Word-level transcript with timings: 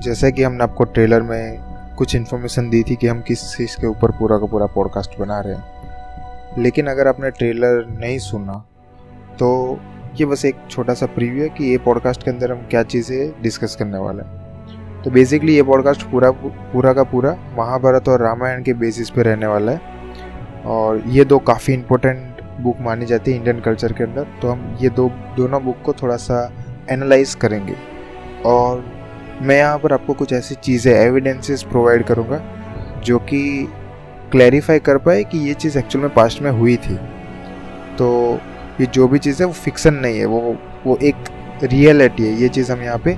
जैसे 0.00 0.32
कि 0.32 0.42
हमने 0.42 0.64
आपको 0.64 0.84
ट्रेलर 0.84 1.22
में 1.22 1.58
कुछ 1.98 2.14
इन्फॉर्मेशन 2.16 2.68
दी 2.70 2.82
थी 2.82 2.96
कि 2.96 3.06
हम 3.06 3.20
किस 3.20 3.42
चीज़ 3.56 3.76
के 3.80 3.86
ऊपर 3.86 4.10
पूरा 4.10 4.38
का 4.38 4.46
पूरा 4.46 4.66
पॉडकास्ट 4.66 5.18
बना 5.18 5.40
रहे 5.40 5.54
हैं। 5.54 6.62
लेकिन 6.62 6.86
अगर 6.86 7.08
आपने 7.08 7.30
ट्रेलर 7.30 7.86
नहीं 7.90 8.18
सुना 8.18 8.52
तो 9.38 9.80
ये 10.20 10.26
बस 10.26 10.44
एक 10.44 10.56
छोटा 10.70 10.94
सा 10.94 11.06
प्रीव्यू 11.06 11.42
है 11.42 11.48
कि 11.48 11.64
ये 11.64 11.78
पॉडकास्ट 11.78 12.22
के 12.22 12.30
अंदर 12.30 12.52
हम 12.52 12.66
क्या 12.70 12.82
चीज़ें 12.82 13.42
डिस्कस 13.42 13.76
करने 13.76 13.98
वाले 13.98 14.22
हैं। 14.22 15.02
तो 15.02 15.10
बेसिकली 15.10 15.54
ये 15.56 15.62
पॉडकास्ट 15.62 16.02
पूरा 16.02 16.30
पूरा 16.30 16.92
का 16.92 17.02
पूरा 17.02 17.36
महाभारत 17.58 18.08
और 18.08 18.22
रामायण 18.22 18.62
के 18.62 18.74
बेसिस 18.74 19.10
पे 19.10 19.22
रहने 19.22 19.46
वाला 19.46 19.72
है। 19.72 19.80
और 20.66 21.02
ये 21.06 21.24
दो 21.24 21.38
काफ़ी 21.38 21.74
इम्पोर्टेंट 21.74 22.40
बुक 22.60 22.76
मानी 22.80 23.06
जाती 23.06 23.30
है 23.30 23.36
इंडियन 23.36 23.60
कल्चर 23.60 23.92
के 23.92 24.04
अंदर। 24.04 24.26
तो 24.42 24.48
हम 24.48 24.78
ये 24.82 24.88
दो, 24.88 25.08
दोनों 25.36 25.64
बुक 25.64 25.82
को 25.84 25.92
थोड़ा 25.92 26.16
सा 26.16 26.52
एनालाइज 26.90 27.34
करेंगे। 27.34 27.76
और 28.46 28.93
मैं 29.42 29.56
यहाँ 29.56 29.78
पर 29.78 29.92
आपको 29.92 30.14
कुछ 30.14 30.32
ऐसी 30.32 30.54
चीज़ें 30.54 30.92
एविडेंसेस 30.92 31.62
प्रोवाइड 31.62 32.04
करूँगा, 32.04 32.40
जो 33.04 33.18
कि 33.18 33.68
क्लैरिफाई 34.32 34.78
कर 34.78 34.98
पाए 34.98 35.24
कि 35.24 35.38
ये 35.38 35.54
चीज़ 35.54 35.78
एक्चुअल 35.78 36.02
में 36.02 36.14
पास्ट 36.14 36.42
में 36.42 36.50
हुई 36.50 36.76
थी। 36.76 36.96
तो 37.98 38.40
ये 38.80 38.86
जो 38.86 39.08
भी 39.08 39.18
चीज़ 39.18 39.42
है, 39.42 39.46
वो 39.46 39.52
फिक्सन 39.54 39.94
नहीं 39.94 40.18
है, 40.18 40.24
वो 40.24 40.56
वो 40.86 40.96
एक 41.02 41.16
रियलिटी 41.62 42.26
है। 42.26 42.32
ये 42.32 42.48
चीज़ 42.48 42.72
हम 42.72 42.82
यहाँ 42.82 42.98
पे 42.98 43.14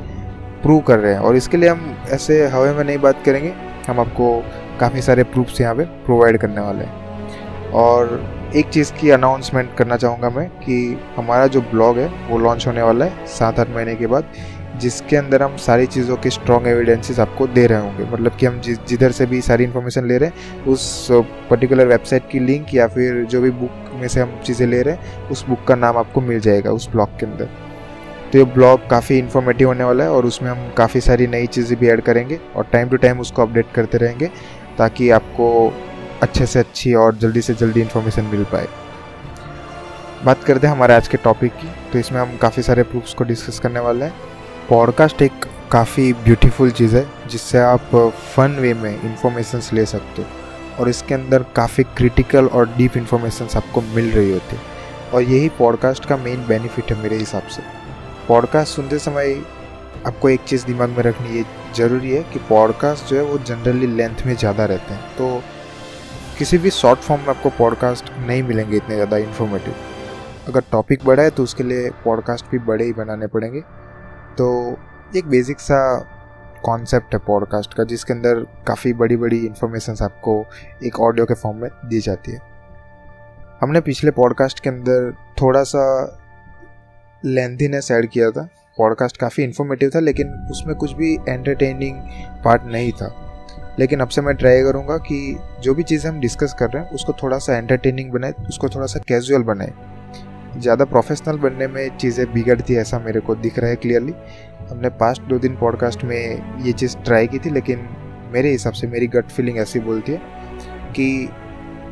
प्रूव 0.62 0.80
कर 0.80 0.98
रहे 0.98 1.12
हैं। 1.12 1.20
और 1.20 1.36
इसके 1.36 1.56
लिए 1.56 1.68
हम 1.68 1.96
ऐसे 2.10 2.46
हवा 2.46 2.72
में 2.72 2.84
नहीं 2.84 2.98
बात 2.98 3.22
करेंगे, 3.24 3.52
हम 3.88 4.00
आपको 4.00 4.42
काफ़ी 4.80 5.02
सारे 5.02 5.22
प्रूफ्स 5.24 5.60
यहाँ 5.60 5.74
पे 5.74 5.84
प्रोवाइड 6.06 6.38
करने 6.38 6.60
वाले 6.60 6.84
हैं। 6.84 7.70
और 7.72 8.50
एक 8.56 8.68
चीज़ 8.68 8.92
की 8.92 9.10
अनाउंसमेंट 9.10 9.74
करना 9.76 9.96
चाहूँगा 9.96 10.30
मैं, 10.30 10.48
कि 10.48 10.98
हमारा 11.16 11.46
जो 11.46 11.60
ब्लॉग 11.60 11.98
है, 11.98 12.08
वो 12.28 12.38
लॉन्च 12.38 12.66
होने 12.66 12.82
वाला 12.82 13.04
है 13.04 13.26
सात 13.28 13.60
आठ 13.60 13.70
महीने 13.70 13.94
के 13.94 14.06
बाद। 14.06 14.24
जिसके 14.78 15.16
अंदर 15.16 15.42
हम 15.42 15.56
सारी 15.58 15.86
चीज़ों 15.86 16.16
के 16.16 16.30
स्ट्रॉन्ग 16.30 16.66
एविडेंसेस 16.68 17.18
आपको 17.20 17.46
दे 17.48 17.66
रहे 17.66 17.80
होंगे। 17.80 18.04
मतलब 18.04 18.36
कि 18.36 18.46
हम 18.46 18.60
जिस 18.60 18.78
जिधर 18.88 19.12
से 19.12 19.26
भी 19.26 19.40
सारी 19.42 19.64
इन्फॉर्मेशन 19.64 20.08
ले 20.08 20.18
रहे 20.18 20.28
हैं, 20.28 20.64
उस 20.64 21.08
पर्टिकुलर 21.50 21.86
वेबसाइट 21.86 22.28
की 22.30 22.38
लिंक 22.40 22.74
या 22.74 22.86
फिर 22.88 23.24
जो 23.24 23.40
भी 23.40 23.50
बुक 23.52 23.92
में 23.94 24.08
से 24.08 24.20
हम 24.20 24.40
चीज़ें 24.44 24.66
ले 24.66 24.82
रहे 24.82 24.94
हैं, 24.94 25.28
उस 25.28 25.44
बुक 25.48 25.64
का 25.68 25.74
नाम 25.74 25.96
आपको 25.96 26.20
मिल 26.22 26.40
जाएगा 26.40 26.72
उस 26.72 26.88
ब्लॉग 26.92 27.18
के 27.20 27.26
अंदर। 27.26 27.48
तो 28.32 28.38
ये 28.38 28.44
ब्लॉग 28.44 28.88
काफ़ी 28.90 29.18
इन्फॉर्मेटिव 29.18 29.68
होने 29.68 29.84
वाला 29.84 30.04
है 30.04 30.10
और 30.10 30.26
उसमें 30.26 30.50
हम 30.50 30.70
काफ़ी 30.76 31.00
सारी 31.00 31.26
नई 31.26 31.46
चीज़ें 31.48 31.78
भी 31.78 31.88
ऐड 31.88 32.00
करेंगे 32.02 32.40
और 32.56 32.66
टाइम 32.72 32.88
टू 32.88 32.96
टाइम 32.96 33.20
उसको 33.20 33.42
अपडेट 33.42 33.66
करते 33.74 33.98
रहेंगे 33.98 34.30
ताकि 34.78 35.10
आपको 35.10 35.72
अच्छे 36.22 36.46
से 36.46 36.58
अच्छी 36.58 36.94
और 36.94 37.14
जल्दी 37.16 37.40
से 37.40 37.54
जल्दी 37.54 37.80
इन्फॉर्मेशन 37.80 38.24
मिल 38.24 38.44
पाए। 38.52 38.66
बात 40.24 40.44
करते 40.44 40.66
हैं 40.66 40.74
हमारे 40.74 40.94
आज 40.94 41.08
के 41.08 41.16
टॉपिक 41.16 41.52
की 41.52 41.68
तो 41.92 41.98
इसमें 41.98 42.20
हम 42.20 42.36
काफ़ी 42.36 42.62
सारे 42.62 42.82
प्रूफ्स 42.82 43.14
को 43.14 43.24
डिस्कस 43.24 43.58
करने 43.58 43.80
वाले 43.80 44.04
हैं। 44.04 44.12
पॉडकास्ट 44.68 45.20
एक 45.22 45.44
काफ़ी 45.72 46.12
ब्यूटीफुल 46.12 46.70
चीज़ 46.70 46.94
है, 46.96 47.04
जिससे 47.28 47.58
आप 47.58 47.80
फ़न 48.34 48.56
वे 48.60 48.72
में 48.74 48.90
इंफॉर्मेशंस 48.92 49.72
ले 49.72 49.84
सकते 49.86 50.22
हो। 50.22 50.80
और 50.80 50.88
इसके 50.88 51.14
अंदर 51.14 51.42
काफ़ी 51.56 51.84
क्रिटिकल 51.96 52.46
और 52.46 52.68
डीप 52.68 52.96
इंफॉर्मेशंस 52.96 53.56
आपको 53.56 53.80
मिल 53.80 54.10
रही 54.10 54.32
होती 54.32 54.56
है। 54.56 54.62
और 55.14 55.22
यही 55.22 55.48
पॉडकास्ट 55.58 56.04
का 56.04 56.16
मेन 56.16 56.44
बेनिफिट 56.48 56.92
है 56.92 57.02
मेरे 57.02 57.16
हिसाब 57.16 57.46
से। 57.46 57.62
पॉडकास्ट 58.28 58.74
सुनते 58.76 58.98
समय 58.98 59.34
आपको 60.06 60.28
एक 60.28 60.40
चीज़ 60.40 60.66
दिमाग 60.66 60.90
में 60.90 61.02
रखनी 61.02 61.36
ये 61.36 61.44
ज़रूरी 61.76 62.10
है 62.10 62.22
कि 62.32 62.38
पॉडकास्ट 62.48 63.10
जो 63.10 63.16
है 63.16 63.22
वो 63.22 63.38
जनरली 63.38 63.86
लेंथ 63.86 64.26
में 64.26 64.34
ज़्यादा 64.36 64.64
रहते 64.64 64.94
हैं। 64.94 65.16
तो 65.16 65.42
किसी 66.38 66.58
भी 66.58 66.70
शॉर्ट 66.72 67.00
फॉर्म 67.00 67.22
में 67.22 67.28
आपको 67.28 67.50
पॉडकास्ट 67.58 68.10
नहीं 68.18 68.42
मिलेंगे 68.42 68.76
इतने 68.76 68.94
ज़्यादा 68.94 69.16
इन्फॉर्मेटिव 69.18 69.74
अगर 70.48 70.62
टॉपिक 70.72 71.04
बड़ा 71.04 71.22
है 71.22 71.30
तो 71.30 71.42
उसके 71.42 71.64
लिए 71.64 71.90
पॉडकास्ट 72.04 72.50
भी 72.50 72.58
बड़े 72.66 72.84
ही 72.84 72.92
बनाने 72.92 73.26
पड़ेंगे। 73.26 73.62
तो 74.38 74.78
एक 75.16 75.26
बेसिक 75.26 75.60
सा 75.60 75.98
कॉन्सेप्ट 76.64 77.14
है 77.14 77.18
पॉडकास्ट 77.18 77.74
का, 77.74 77.84
जिसके 77.84 78.12
अंदर 78.12 78.34
काफ़ी 78.66 78.92
बड़ी 78.92 79.16
बड़ी 79.16 79.46
इन्फॉर्मेशन 79.46 79.94
आपको 80.02 80.46
एक 80.84 81.00
ऑडियो 81.00 81.26
के 81.26 81.34
फॉर्म 81.34 81.56
में 81.56 81.70
दी 81.84 82.00
जाती 82.00 82.32
है। 82.32 82.38
हमने 83.60 83.80
पिछले 83.80 84.10
पॉडकास्ट 84.10 84.60
के 84.60 84.70
अंदर 84.70 85.16
थोड़ा 85.42 85.62
सा 85.62 86.18
लेंथीनेस 87.24 87.90
ऐड 87.90 88.08
किया 88.08 88.30
था। 88.30 88.48
पॉडकास्ट 88.78 89.16
काफ़ी 89.16 89.44
इन्फॉर्मेटिव 89.44 89.90
था, 89.94 90.00
लेकिन 90.00 90.48
उसमें 90.50 90.76
कुछ 90.76 90.92
भी 90.92 91.18
एंटरटेनिंग 91.28 91.96
पार्ट 92.44 92.62
नहीं 92.64 92.92
था। 92.92 93.22
लेकिन 93.78 94.00
अब 94.00 94.08
से 94.08 94.20
मैं 94.20 94.36
ट्राई 94.36 94.62
करूँगा 94.62 94.96
कि 94.96 95.38
जो 95.60 95.74
भी 95.74 95.82
चीज़ें 95.82 96.10
हम 96.10 96.20
डिस्कस 96.20 96.56
कर 96.58 96.70
रहे 96.70 96.82
हैं, 96.82 96.90
उसको 96.90 97.12
थोड़ा 97.12 97.38
सा 97.38 97.56
एंटरटेनिंग 97.56 98.10
बनाए, 98.10 98.34
उसको 98.48 98.68
थोड़ा 98.68 98.86
सा 98.86 99.00
कैजुअल 99.08 99.42
बनाए। 99.42 99.72
ज़्यादा 100.56 100.84
प्रोफेशनल 100.84 101.38
बनने 101.38 101.66
में 101.66 101.96
चीज़ें 101.96 102.32
बिगड़ती 102.32 102.74
है 102.74 102.80
ऐसा 102.80 102.98
मेरे 102.98 103.20
को 103.20 103.34
दिख 103.34 103.58
रहा 103.58 103.70
है 103.70 103.76
क्लियरली 103.76 104.14
हमने 104.70 104.88
पास्ट 104.98 105.22
दो 105.22 105.38
दिन 105.38 105.56
पॉडकास्ट 105.56 106.04
में 106.04 106.62
ये 106.64 106.72
चीज़ 106.72 106.96
ट्राई 106.96 107.26
की 107.26 107.38
थी, 107.38 107.50
लेकिन 107.50 107.88
मेरे 108.32 108.50
हिसाब 108.50 108.72
से 108.72 108.86
मेरी 108.86 109.06
गट 109.06 109.28
फीलिंग 109.28 109.58
ऐसी 109.58 109.80
बोलती 109.80 110.12
है 110.12 110.20
कि 110.92 111.28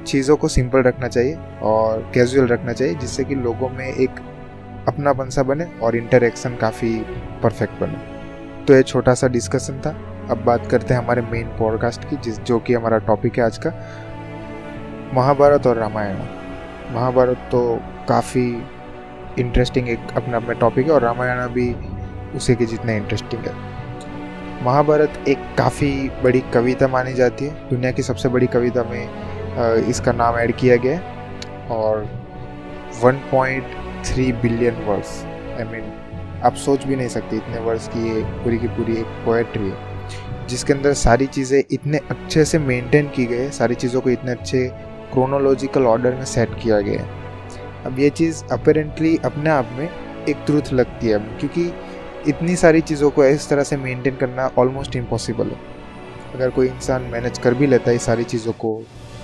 चीज़ों 0.07 0.37
को 0.37 0.49
सिंपल 0.49 0.83
रखना 0.83 1.09
चाहिए 1.09 1.37
और 1.63 2.11
कैजुअल 2.15 2.47
रखना 2.49 2.73
चाहिए, 2.73 2.95
जिससे 2.95 3.25
कि 3.25 3.35
लोगों 3.35 3.69
में 3.69 3.87
एक 3.87 4.21
अपनापन 4.89 5.29
सा 5.31 5.43
बने 5.43 5.67
और 5.83 5.97
इंटरेक्शन 5.97 6.57
काफ़ी 6.57 6.99
परफेक्ट 7.43 7.81
बने। 7.81 8.65
तो 8.65 8.75
ये 8.75 8.83
छोटा 8.83 9.15
सा 9.15 9.29
डिस्कशन 9.29 9.81
था। 9.81 9.97
अब 10.31 10.45
बात 10.45 10.67
करते 10.67 10.95
हैं 10.95 11.01
हमारे 11.01 11.23
मेन 11.23 11.47
पॉडकास्ट 11.59 12.05
की, 12.05 12.17
जिस, 12.17 12.39
जो 12.41 12.59
कि 12.59 12.75
हमारा 12.75 12.99
टॉपिक 12.99 13.39
है 13.39 13.45
आज 13.45 13.59
का। 13.59 13.73
महाभारत 15.15 15.67
और 15.67 15.77
रामायण। 15.77 16.17
महाभारत 16.93 17.49
तो 17.53 17.61
काफ़ी 18.09 18.47
इंटरेस्टिंग 19.39 19.89
एक 19.89 20.17
अपना 20.17 20.37
अपना 20.37 20.53
टॉपिक 20.53 20.87
है 20.87 20.93
और 20.93 21.03
रामायण 21.03 21.47
भी 21.49 21.73
उसी 22.37 22.55
के 22.55 22.67
जितना 22.67 22.93
इंटरेस्टिंग 22.93 23.47
है। 23.47 23.53
महाभारत 24.65 25.25
एक 25.29 25.39
काफ़ी 25.59 25.91
बड़ी 26.23 26.41
कविता 26.55 26.89
मानी 26.89 27.13
जाती 27.13 27.45
है। 27.45 27.69
दुनिया 27.71 27.91
की 27.93 28.03
सबसे 28.03 28.29
बड़ी 28.29 28.47
कविता 28.47 28.83
में 28.83 29.87
इसका 29.89 30.13
नाम 30.13 30.37
ऐड 30.39 30.55
किया 30.57 30.77
गया 30.77 31.01
और 31.71 32.05
1.3 33.03 34.33
बिलियन 34.43 34.85
वर्ड्स 34.87 35.25
आई 35.59 35.65
मीन 35.65 35.93
आप 36.45 36.55
सोच 36.57 36.85
भी 36.85 36.97
नहीं 36.97 37.09
सकते 37.09 37.37
इतने 37.37 37.61
वर्ड्स 37.61 37.89
की 37.89 38.09
ये 38.09 38.23
पूरी 38.43 38.59
की 38.59 38.69
पूरी 38.69 38.93
एक 38.93 39.07
पोएट्री 39.27 39.69
है। 39.69 40.47
जिसके 40.49 40.73
अंदर 40.73 40.93
सारी 40.93 41.27
चीज़ें 41.27 41.63
इतने 41.71 41.99
अच्छे 42.11 42.45
से 42.45 42.59
मेंटेन 42.59 43.09
की 43.09 43.27
गई 43.27 43.37
है, 43.37 43.51
सारी 43.51 43.75
चीज़ों 43.75 44.01
को 44.01 44.11
इतने 44.11 44.33
अच्छे 44.33 44.67
क्रोनोलॉजिकल 45.15 45.87
ऑर्डर 45.87 46.15
में 46.15 46.25
सेट 46.27 46.55
किया 46.63 46.81
गया 46.81 47.03
है। 47.03 47.23
अब 47.87 47.99
ये 47.99 48.09
चीज़ 48.11 48.43
अपेरेंटली 48.53 49.17
अपने 49.25 49.51
आप 49.51 49.71
में 49.73 49.89
एक 50.29 50.37
ट्रूथ 50.47 50.73
लगती 50.73 51.09
है, 51.09 51.19
क्योंकि 51.39 51.73
इतनी 52.29 52.57
सारी 52.57 52.81
चीज़ों 52.81 53.11
को 53.11 53.25
इस 53.25 53.49
तरह 53.49 53.63
से 53.63 53.77
मेंटेन 53.77 54.17
करना 54.17 54.51
ऑलमोस्ट 54.59 54.97
इम्पॉसिबल 54.97 55.47
है। 55.47 55.59
अगर 56.35 56.51
कोई 56.51 56.69
इंसान 56.69 57.03
मैनेज 57.13 57.39
कर 57.39 57.55
भी 57.55 57.67
लेता 57.67 57.91
है 57.91 57.99
सारी 58.01 58.25
चीज़ों 58.25 58.53
को 58.61 58.81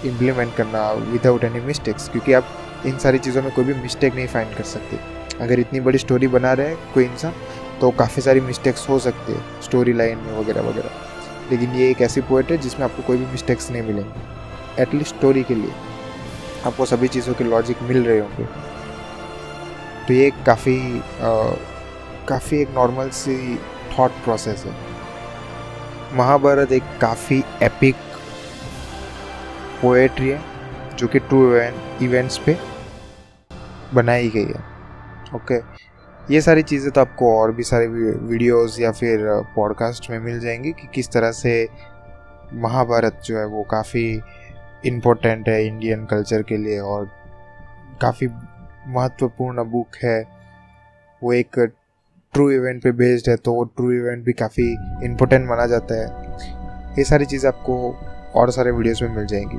इम्प्लीमेंट 0.06 0.54
करना 0.56 0.90
विदाउट 0.92 1.44
एनी 1.44 1.60
मिस्टेक्स 1.60 2.08
क्योंकि 2.08 2.32
आप 2.32 2.48
इन 2.86 2.98
सारी 2.98 3.18
चीज़ों 3.18 3.42
में 3.42 3.50
कोई 3.54 3.64
भी 3.64 3.74
मिस्टेक 3.74 4.14
नहीं 4.14 4.26
फाइंड 4.26 4.54
कर 4.56 4.64
सकते। 4.64 4.98
अगर 5.40 5.60
इतनी 5.60 5.80
बड़ी 5.80 5.98
स्टोरी 5.98 6.26
बना 6.28 6.52
रहे 6.52 6.68
हैं 6.68 6.92
कोई 6.94 7.04
इंसान 7.04 7.32
तो 7.80 7.90
काफ़ी 7.98 8.22
सारी 8.22 8.40
मिस्टेक्स 8.40 8.88
हो 8.88 8.98
सकती 8.98 9.32
है 9.32 9.40
स्टोरी 9.62 9.92
लाइन 9.92 10.18
में 10.18 10.38
वगैरह 10.38 10.60
वगैरह। 10.60 11.50
लेकिन 11.50 11.74
ये 11.74 11.90
एक 11.90 12.00
ऐसी 12.02 12.20
पोइट 12.20 12.50
है 12.50 12.58
जिसमें 12.58 12.84
आपको 12.86 13.02
कोई 13.02 13.16
भी 13.16 13.26
मिस्टेक्स 13.26 13.70
नहीं 13.70 13.82
मिलेंगे। 13.82 14.39
एटलीस्ट 14.78 15.14
स्टोरी 15.16 15.42
के 15.42 15.54
लिए। 15.54 15.72
आपको 16.66 16.84
सभी 16.86 17.08
चीज़ों 17.08 17.34
के 17.34 17.44
लॉजिक 17.44 17.82
मिल 17.82 18.04
रहे 18.04 18.18
होंगे। 18.18 18.44
तो 20.06 20.14
ये 20.14 20.30
काफ़ी 20.46 20.78
काफ़ी 22.28 22.60
एक 22.62 22.70
नॉर्मल 22.74 23.08
सी 23.10 23.56
थॉट 23.98 24.10
प्रोसेस 24.24 24.64
है। 24.66 24.74
महाभारत 26.16 26.72
एक 26.72 26.82
काफ़ी 27.00 27.42
एपिक 27.62 27.96
पोएट्री 29.82 30.28
है, 30.28 30.40
जो 30.96 31.06
कि 31.06 31.18
ट्रू 31.18 31.44
इवेंट्स 32.02 32.38
पे 32.38 32.56
बनाई 33.94 34.28
गई 34.28 34.46
है। 34.46 34.68
ओके 35.34 35.58
ये 36.24 36.40
सारी 36.40 36.62
चीज़ें 36.62 36.90
तो 36.90 37.00
आपको 37.00 37.30
और 37.38 37.52
भी 37.52 37.62
सारे 37.62 37.86
वीडियोस 37.86 38.78
या 38.80 38.90
फिर 38.92 39.26
पॉडकास्ट 39.56 40.10
में 40.10 40.18
मिल 40.18 40.38
जाएँगी 40.40 40.72
कि 40.72 40.88
किस 40.94 41.10
तरह 41.12 41.30
से 41.32 41.52
महाभारत 42.54 43.20
जो 43.24 43.38
है 43.38 43.44
वो 43.46 43.62
काफ़ी 43.62 44.04
इम्पोर्टेंट 44.86 45.48
है 45.48 45.64
इंडियन 45.66 46.04
कल्चर 46.04 46.42
के 46.42 46.56
लिए 46.56 46.78
और 46.78 47.10
काफ़ी 48.02 48.26
महत्वपूर्ण 48.88 49.64
बुक 49.64 49.96
है। 50.04 50.20
वो 51.22 51.32
एक 51.32 51.58
ट्रू 52.34 52.50
इवेंट 52.50 52.82
पे 52.82 52.92
बेस्ड 52.92 53.28
है 53.28 53.36
तो 53.36 53.52
वो 53.52 53.64
ट्रू 53.66 53.90
इवेंट 53.92 54.24
भी 54.24 54.32
काफ़ी 54.32 54.64
इम्पोर्टेंट 55.04 55.48
माना 55.48 55.66
जाता 55.66 55.94
है। 55.94 56.96
ये 56.98 57.04
सारी 57.04 57.24
चीज़ 57.24 57.46
आपको 57.46 57.76
और 58.34 58.50
सारे 58.50 58.70
वीडियोस 58.70 59.02
में 59.02 59.16
मिल 59.16 59.26
जाएँगी। 59.26 59.58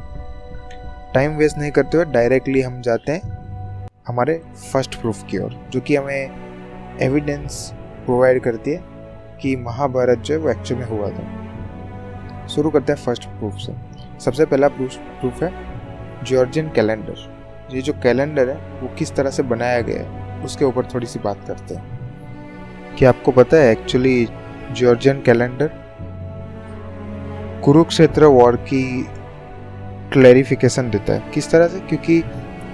टाइम 1.13 1.35
वेस्ट 1.35 1.57
नहीं 1.57 1.71
करते 1.71 1.97
हुए 1.97 2.05
डायरेक्टली 2.05 2.61
हम 2.61 2.81
जाते 2.81 3.11
हैं 3.11 3.87
हमारे 4.07 4.41
फ़र्स्ट 4.73 4.95
प्रूफ 4.95 5.23
की 5.23 5.37
ओर, 5.37 5.53
जो 5.69 5.81
कि 5.81 5.95
हमें 5.95 6.97
एविडेंस 7.01 7.71
प्रोवाइड 8.05 8.41
करती 8.43 8.71
है 8.71 8.83
कि 9.41 9.55
महाभारत 9.55 10.17
जो 10.17 10.33
है 10.33 10.39
वो 10.39 10.49
एक्चुअल 10.49 10.81
में 10.81 10.87
हुआ 10.87 11.09
था। 11.09 12.47
शुरू 12.47 12.69
करते 12.69 12.93
हैं 12.93 12.99
फ़र्स्ट 12.99 13.25
प्रूफ 13.25 13.53
से। 13.53 13.90
सबसे 14.25 14.45
पहला 14.45 14.67
प्रूफ 14.67 15.43
है 15.43 15.53
जॉर्जियन 16.23 16.69
कैलेंडर 16.69 17.41
ये 17.73 17.81
जो 17.81 17.93
कैलेंडर 17.93 18.49
है, 18.49 18.55
वो 18.55 18.95
किस 18.99 19.15
तरह 19.15 19.29
से 19.29 19.43
बनाया 19.43 19.81
गया 19.81 20.01
है, 20.01 20.41
उसके 20.45 20.65
ऊपर 20.65 20.85
थोड़ी 20.85 21.05
सी 21.05 21.19
बात 21.19 21.37
करते 21.47 21.75
हैं। 21.75 21.99
क्या 22.97 23.09
आपको 23.09 23.31
पता 23.31 23.57
है 23.57 23.71
actually 23.71 24.27
Georgian 24.71 25.21
calendar 25.21 25.71
Kurukshetra 27.63 28.25
war 28.25 28.55
की 28.55 29.07
क्लैरिफिकेशन 30.13 30.89
देता 30.89 31.13
है। 31.13 31.31
किस 31.33 31.51
तरह 31.51 31.67
से? 31.67 31.79
क्योंकि 31.79 32.13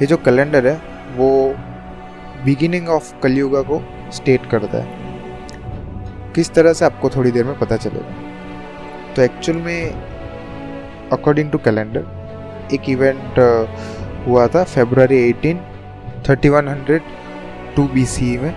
ये 0.02 0.06
जो 0.06 0.18
कैलेंडर 0.18 0.68
है, 0.68 0.82
वो 1.16 1.56
बिगिनिंग 2.46 2.90
ऑफ़ 2.90 3.20
कलयुगा 3.20 3.62
को 3.62 3.84
स्टेट 4.12 4.50
करता 4.50 4.78
है। 4.78 4.88
किस 6.34 6.54
तरह 6.54 6.74
से 6.74 6.86
आपको 6.86 7.10
थोड़ी 7.10 7.32
देर 7.32 7.44
में 7.44 7.60
पता 7.60 7.78
चलेगा? 7.78 8.16
तो 9.16 9.22
एक्चुअल 9.22 9.58
में 9.58 10.17
अकॉर्डिंग 11.12 11.52
टू 11.52 11.58
कैलेंडर 11.58 12.06
एक 12.74 12.90
इवेंट 12.90 13.40
हुआ 14.28 14.48
था 14.48 14.64
फेब्रुवरी 14.64 15.34
18 15.34 15.58
3102 16.24 17.94
बीसी 17.94 18.38
में। 18.38 18.56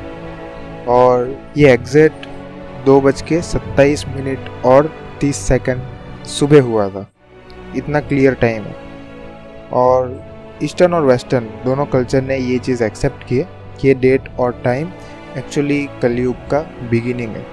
और 0.86 1.38
ये 1.56 1.72
एग्जैक्ट 1.72 2.26
दो 2.86 3.00
बज 3.00 3.22
के 3.22 3.42
सत्ताईस 3.42 4.06
मिनट 4.08 4.64
और 4.64 4.94
तीस 5.20 5.36
सेकंड 5.36 5.82
सुबह 6.24 6.62
हुआ 6.62 6.88
था। 6.88 7.10
इतना 7.76 8.00
क्लियर 8.00 8.34
टाइम 8.34 8.62
है। 8.62 8.74
और 9.72 10.24
ईस्टर्न 10.62 10.94
और 10.94 11.02
वेस्टर्न 11.02 11.44
दोनों 11.64 11.86
कल्चर 11.86 12.22
ने 12.22 12.36
ये 12.36 12.58
चीज़ 12.58 12.84
एक्सेप्ट 12.84 13.26
किए 13.26 13.46
कि 13.80 13.88
ये 13.88 13.94
डेट 13.94 14.28
और 14.40 14.60
टाइम 14.64 14.88
एक्चुअली 15.38 15.88
कलयुग 16.02 16.36
का 16.36 16.60
बिगिनिंग 16.90 17.36
है। 17.36 17.46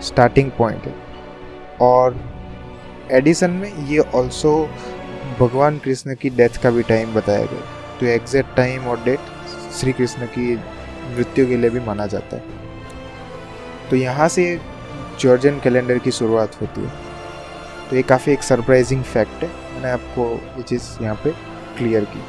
स्टार्टिंग 0.00 0.50
पॉइंट 0.50 0.82
है। 0.82 0.94
और 1.80 2.39
एडिसन 3.10 3.50
में 3.50 3.86
ये 3.88 3.98
ऑल्सो 4.14 4.52
भगवान 5.40 5.78
कृष्ण 5.78 6.14
की 6.14 6.30
डेथ 6.30 6.62
का 6.62 6.70
भी 6.70 6.82
टाइम 6.82 7.14
बताया 7.14 7.44
गया। 7.44 7.98
तो 8.00 8.06
एग्जैक्ट 8.06 8.56
टाइम 8.56 8.86
और 8.88 9.02
डेट 9.04 9.20
श्री 9.80 9.92
कृष्ण 9.92 10.26
की 10.26 10.54
मृत्यु 11.16 11.46
के 11.46 11.56
लिए 11.56 11.70
भी 11.70 11.80
माना 11.80 12.06
जाता 12.06 12.36
है। 12.36 12.58
तो 13.90 13.96
यहाँ 13.96 14.28
से 14.28 14.44
जॉर्जन 15.20 15.58
कैलेंडर 15.60 15.98
की 15.98 16.10
शुरुआत 16.10 16.60
होती 16.60 16.80
है। 16.80 16.92
तो 17.90 17.96
ये 17.96 18.02
काफ़ी 18.02 18.32
एक 18.32 18.42
सरप्राइजिंग 18.42 19.02
फैक्ट 19.04 19.42
है। 19.42 19.48
मैंने 19.74 19.90
आपको 19.90 20.28
ये 20.56 20.62
चीज़ 20.62 20.82
यहाँ 21.02 21.14
पे 21.24 21.30
क्लियर 21.78 22.04
की। 22.04 22.22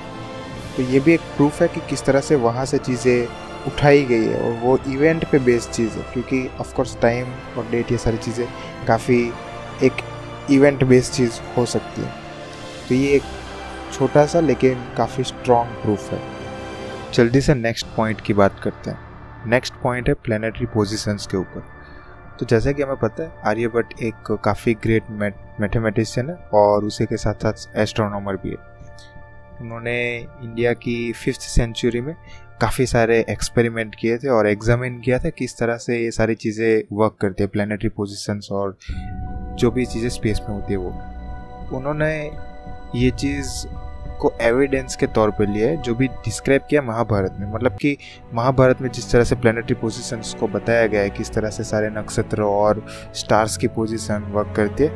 तो 0.77 0.83
ये 0.83 0.99
भी 0.99 1.13
एक 1.13 1.21
प्रूफ 1.37 1.61
है 1.61 1.67
कि 1.67 1.81
किस 1.89 2.03
तरह 2.05 2.21
से 2.21 2.35
वहाँ 2.37 2.65
से 2.65 2.77
चीज़ें 2.77 3.27
उठाई 3.67 4.03
गई 4.03 4.25
है 4.25 4.39
और 4.39 4.51
वो 4.59 4.77
इवेंट 4.87 5.25
पे 5.31 5.39
बेस्ड 5.39 5.71
चीज़ 5.71 5.97
है। 5.97 6.03
क्योंकि 6.13 6.47
ऑफकोर्स 6.59 6.97
टाइम 7.01 7.33
और 7.57 7.67
डेट 7.71 7.91
ये 7.91 7.97
सारी 7.97 8.17
चीज़ें 8.17 8.47
काफ़ी 8.87 9.21
एक 9.83 10.01
इवेंट 10.49 10.83
बेस्ड 10.83 11.13
चीज़ 11.13 11.39
हो 11.57 11.65
सकती 11.65 12.01
है। 12.01 12.11
तो 12.89 12.95
ये 12.95 13.15
एक 13.15 13.23
छोटा 13.93 14.25
सा 14.25 14.39
लेकिन 14.39 14.83
काफ़ी 14.97 15.23
स्ट्रॉन्ग 15.23 15.81
प्रूफ 15.83 16.11
है। 16.13 16.19
जल्दी 17.13 17.41
से 17.41 17.55
नेक्स्ट 17.55 17.85
पॉइंट 17.97 18.21
की 18.21 18.33
बात 18.33 18.59
करते 18.59 18.89
हैं। 18.89 19.49
नेक्स्ट 19.49 19.73
पॉइंट 19.73 20.07
है 20.07 20.13
प्लानिटरी 20.13 20.65
पोजिशंस 20.65 21.27
के 21.27 21.37
ऊपर। 21.37 21.63
तो 22.39 22.45
जैसा 22.45 22.71
कि 22.71 22.83
हमें 22.83 22.95
पता 22.95 23.23
है 23.23 23.41
आर्यभट्ट 23.45 24.01
एक 24.01 24.31
काफ़ी 24.45 24.73
ग्रेट 24.73 25.09
मैथमेटिशियन 25.61 26.29
है 26.29 26.35
और 26.53 26.85
उसी 26.85 27.05
के 27.05 27.17
साथ 27.17 27.43
साथ 27.43 27.77
एस्ट्रोनॉमर 27.77 28.35
भी 28.35 28.49
है। 28.49 28.69
उन्होंने 29.61 29.97
इंडिया 30.17 30.73
की 30.73 31.11
फिफ्थ 31.13 31.41
सेंचुरी 31.41 32.01
में 32.01 32.15
काफ़ी 32.61 32.85
सारे 32.85 33.19
एक्सपेरिमेंट 33.29 33.95
किए 33.95 34.17
थे 34.17 34.27
और 34.27 34.47
एग्जामिन 34.47 34.99
किया 34.99 35.19
था 35.19 35.29
किस 35.29 35.57
तरह 35.57 35.77
से 35.77 35.97
ये 35.97 36.11
सारी 36.11 36.35
चीज़ें 36.35 36.97
वर्क 36.97 37.17
करती 37.21 37.43
है 37.43 37.47
प्लानिटरी 37.47 37.89
पोजिशंस 37.89 38.49
और 38.51 38.77
जो 39.55 39.71
भी 39.71 39.85
चीज़ें 39.85 40.09
स्पेस 40.09 40.41
में 40.49 40.55
होती 40.55 40.73
है 40.73 40.79
वो। 40.79 40.89
उन्होंने 41.77 42.31
ये 42.95 43.11
चीज़ 43.11 43.67
को 44.19 44.33
एविडेंस 44.41 44.95
के 44.95 45.07
तौर 45.07 45.31
पर 45.31 45.47
लिया 45.47 45.69
है, 45.69 45.77
जो 45.77 45.95
भी 45.95 46.07
डिस्क्राइब 46.07 46.61
किया 46.69 46.81
महाभारत 46.81 47.35
में। 47.39 47.53
मतलब 47.53 47.71
कि 47.71 47.97
महाभारत 48.33 48.81
में 48.81 48.89
जिस 48.89 49.11
तरह 49.11 49.23
से 49.23 49.35
प्लानिटरी 49.35 49.75
पोजीशंस 49.75 50.35
को 50.39 50.47
बताया 50.47 50.87
गया 50.87 51.01
है, 51.01 51.09
किस 51.09 51.33
तरह 51.33 51.49
से 51.49 51.63
सारे 51.63 51.89
नक्षत्र 51.89 52.41
और 52.41 52.85
स्टार्स 53.13 53.57
की 53.57 53.67
पोजीशन 53.67 54.31
वर्क 54.33 54.53
करती 54.55 54.83
है, 54.83 54.89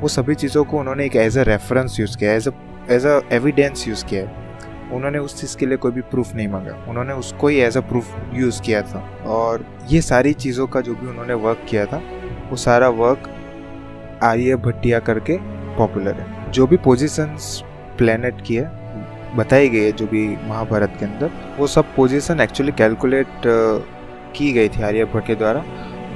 वो 0.00 0.08
सभी 0.08 0.34
चीज़ों 0.34 0.64
को 0.64 0.78
उन्होंने 0.78 1.04
एक 1.04 1.16
एज 1.16 1.38
अ 1.38 1.42
रेफरेंस 1.42 2.00
यूज़ 2.00 2.18
किया 2.18 2.32
as 2.32 2.48
a 2.48 2.52
as 2.90 3.06
a 3.06 3.20
evidence 3.32 3.88
use 3.88 4.04
किया 4.04 4.22
है। 4.22 4.48
उन्होंने 4.92 5.18
उस 5.18 5.40
चीज़ 5.40 5.56
के 5.56 5.66
लिए 5.66 5.76
कोई 5.76 5.92
भी 5.92 6.00
प्रूफ 6.00 6.34
नहीं 6.34 6.48
मांगा। 6.48 6.84
उन्होंने 6.88 7.12
उसको 7.12 7.48
ही 7.48 7.56
एज 7.56 7.76
अ 7.76 7.80
प्रूफ 7.80 8.14
यूज़ 8.34 8.62
किया 8.62 8.82
था। 8.82 9.22
और 9.26 9.66
ये 9.90 10.00
सारी 10.00 10.32
चीज़ों 10.32 10.66
का 10.66 10.80
जो 10.80 10.94
भी 10.94 11.06
उन्होंने 11.06 11.34
वर्क 11.34 11.66
किया 11.68 11.86
था, 11.86 12.02
वो 12.50 12.56
सारा 12.56 12.88
वर्क 12.88 13.34
आर्य 14.22 14.56
भट्टिया 14.56 14.98
करके 14.98 15.38
पॉपुलर 15.76 16.12
है। 16.12 16.52
जो 16.52 16.66
भी 16.66 16.76
पोजीशंस 16.76 17.64
प्लेनेट 17.98 18.40
की 18.46 18.54
है, 18.54 18.78
बताई 19.36 19.68
गई 19.68 19.84
है, 19.84 19.92
जो 19.92 20.06
भी 20.06 20.36
महाभारत 20.42 20.96
के 20.98 21.06
अंदर, 21.06 21.30
वो 21.58 21.66
सब 21.66 21.84
पोजीशन 21.96 22.40
एक्चुअली 22.40 22.72
कैलकुलेट 22.72 23.26
की 24.36 24.52
गई 24.52 24.68
थी 24.68 24.82
आर्यभट्ट 24.82 25.26
के 25.26 25.34
द्वारा। 25.34 25.64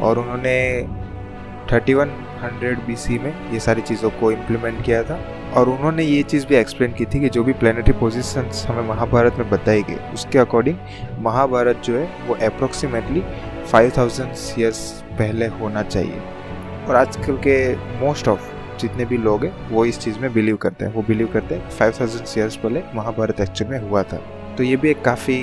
और 0.02 0.18
उन्होंने 0.18 0.86
3100 1.70 2.86
बीसी 2.86 3.18
में 3.18 3.52
ये 3.52 3.60
सारी 3.60 3.82
चीज़ों 3.82 4.10
को 4.10 4.32
इम्प्लीमेंट 4.32 4.84
किया 4.84 5.02
था। 5.02 5.24
और 5.56 5.68
उन्होंने 5.68 6.02
ये 6.02 6.22
चीज़ 6.22 6.46
भी 6.46 6.54
एक्सप्लेन 6.54 6.92
की 6.92 7.04
थी 7.04 7.20
कि 7.20 7.28
जो 7.28 7.44
भी 7.44 7.52
प्लानिटरी 7.52 7.92
पोजीशंस 7.92 8.66
हमें 8.68 8.88
महाभारत 8.88 9.34
में 9.38 9.50
बताई 9.50 9.82
गई, 9.82 9.94
उसके 9.94 10.38
अकॉर्डिंग 10.38 10.76
महाभारत 11.18 11.82
जो 11.84 11.98
है, 11.98 12.10
वो 12.26 12.34
अप्रोक्सीमेटली 12.34 13.22
5000 13.72 14.54
ईयर्स 14.58 15.04
पहले 15.12 15.46
होना 15.46 15.82
चाहिए। 15.82 16.20
और 16.88 16.96
आजकल 16.96 17.36
के 17.46 17.56
मोस्ट 18.00 18.28
ऑफ़ 18.28 18.50
जितने 18.80 19.04
भी 19.04 19.16
लोग 19.18 19.44
हैं, 19.44 19.70
वो 19.70 19.84
इस 19.84 19.98
चीज़ 20.00 20.18
में 20.18 20.32
बिलीव 20.34 20.56
करते 20.56 20.84
हैं। 20.84 20.92
वो 20.92 21.02
बिलीव 21.02 21.26
करते 21.32 21.54
हैं 21.54 21.70
फाइव 21.70 21.92
थाउज़ेंड 22.00 22.38
ईयर्स 22.38 22.56
पहले 22.56 22.82
महाभारत 22.94 23.40
एक्चुअल 23.40 23.70
में 23.70 23.78
हुआ 23.80 24.02
था। 24.02 24.16
तो 24.58 24.62
ये 24.62 24.76
भी 24.76 24.90
एक 24.90 25.02
काफ़ी 25.04 25.36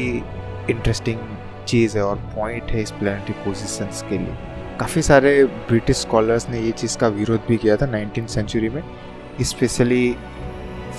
इंटरेस्टिंग 0.70 1.20
चीज़ 1.68 1.98
है 1.98 2.04
और 2.04 2.16
पॉइंट 2.36 2.72
है 2.72 2.82
इस 2.82 2.92
प्लानिटरी 2.92 3.34
पोजिशंस 3.46 4.02
के 4.10 4.18
लिए। 4.18 4.36
काफ़ी 4.80 5.02
सारे 5.02 5.44
ब्रिटिश 5.46 5.98
स्कॉलर्स 5.98 6.50
ने 6.50 6.60
ये 6.60 6.72
चीज़ 6.72 6.98
का 6.98 7.08
विरोध 7.08 7.42
भी 7.48 7.58
किया 7.58 7.76
था 7.78 7.86
नाइनटीन 7.86 8.28
सेंचुरी 8.28 8.70
में। 8.70 8.84
स्पेशली 9.42 10.16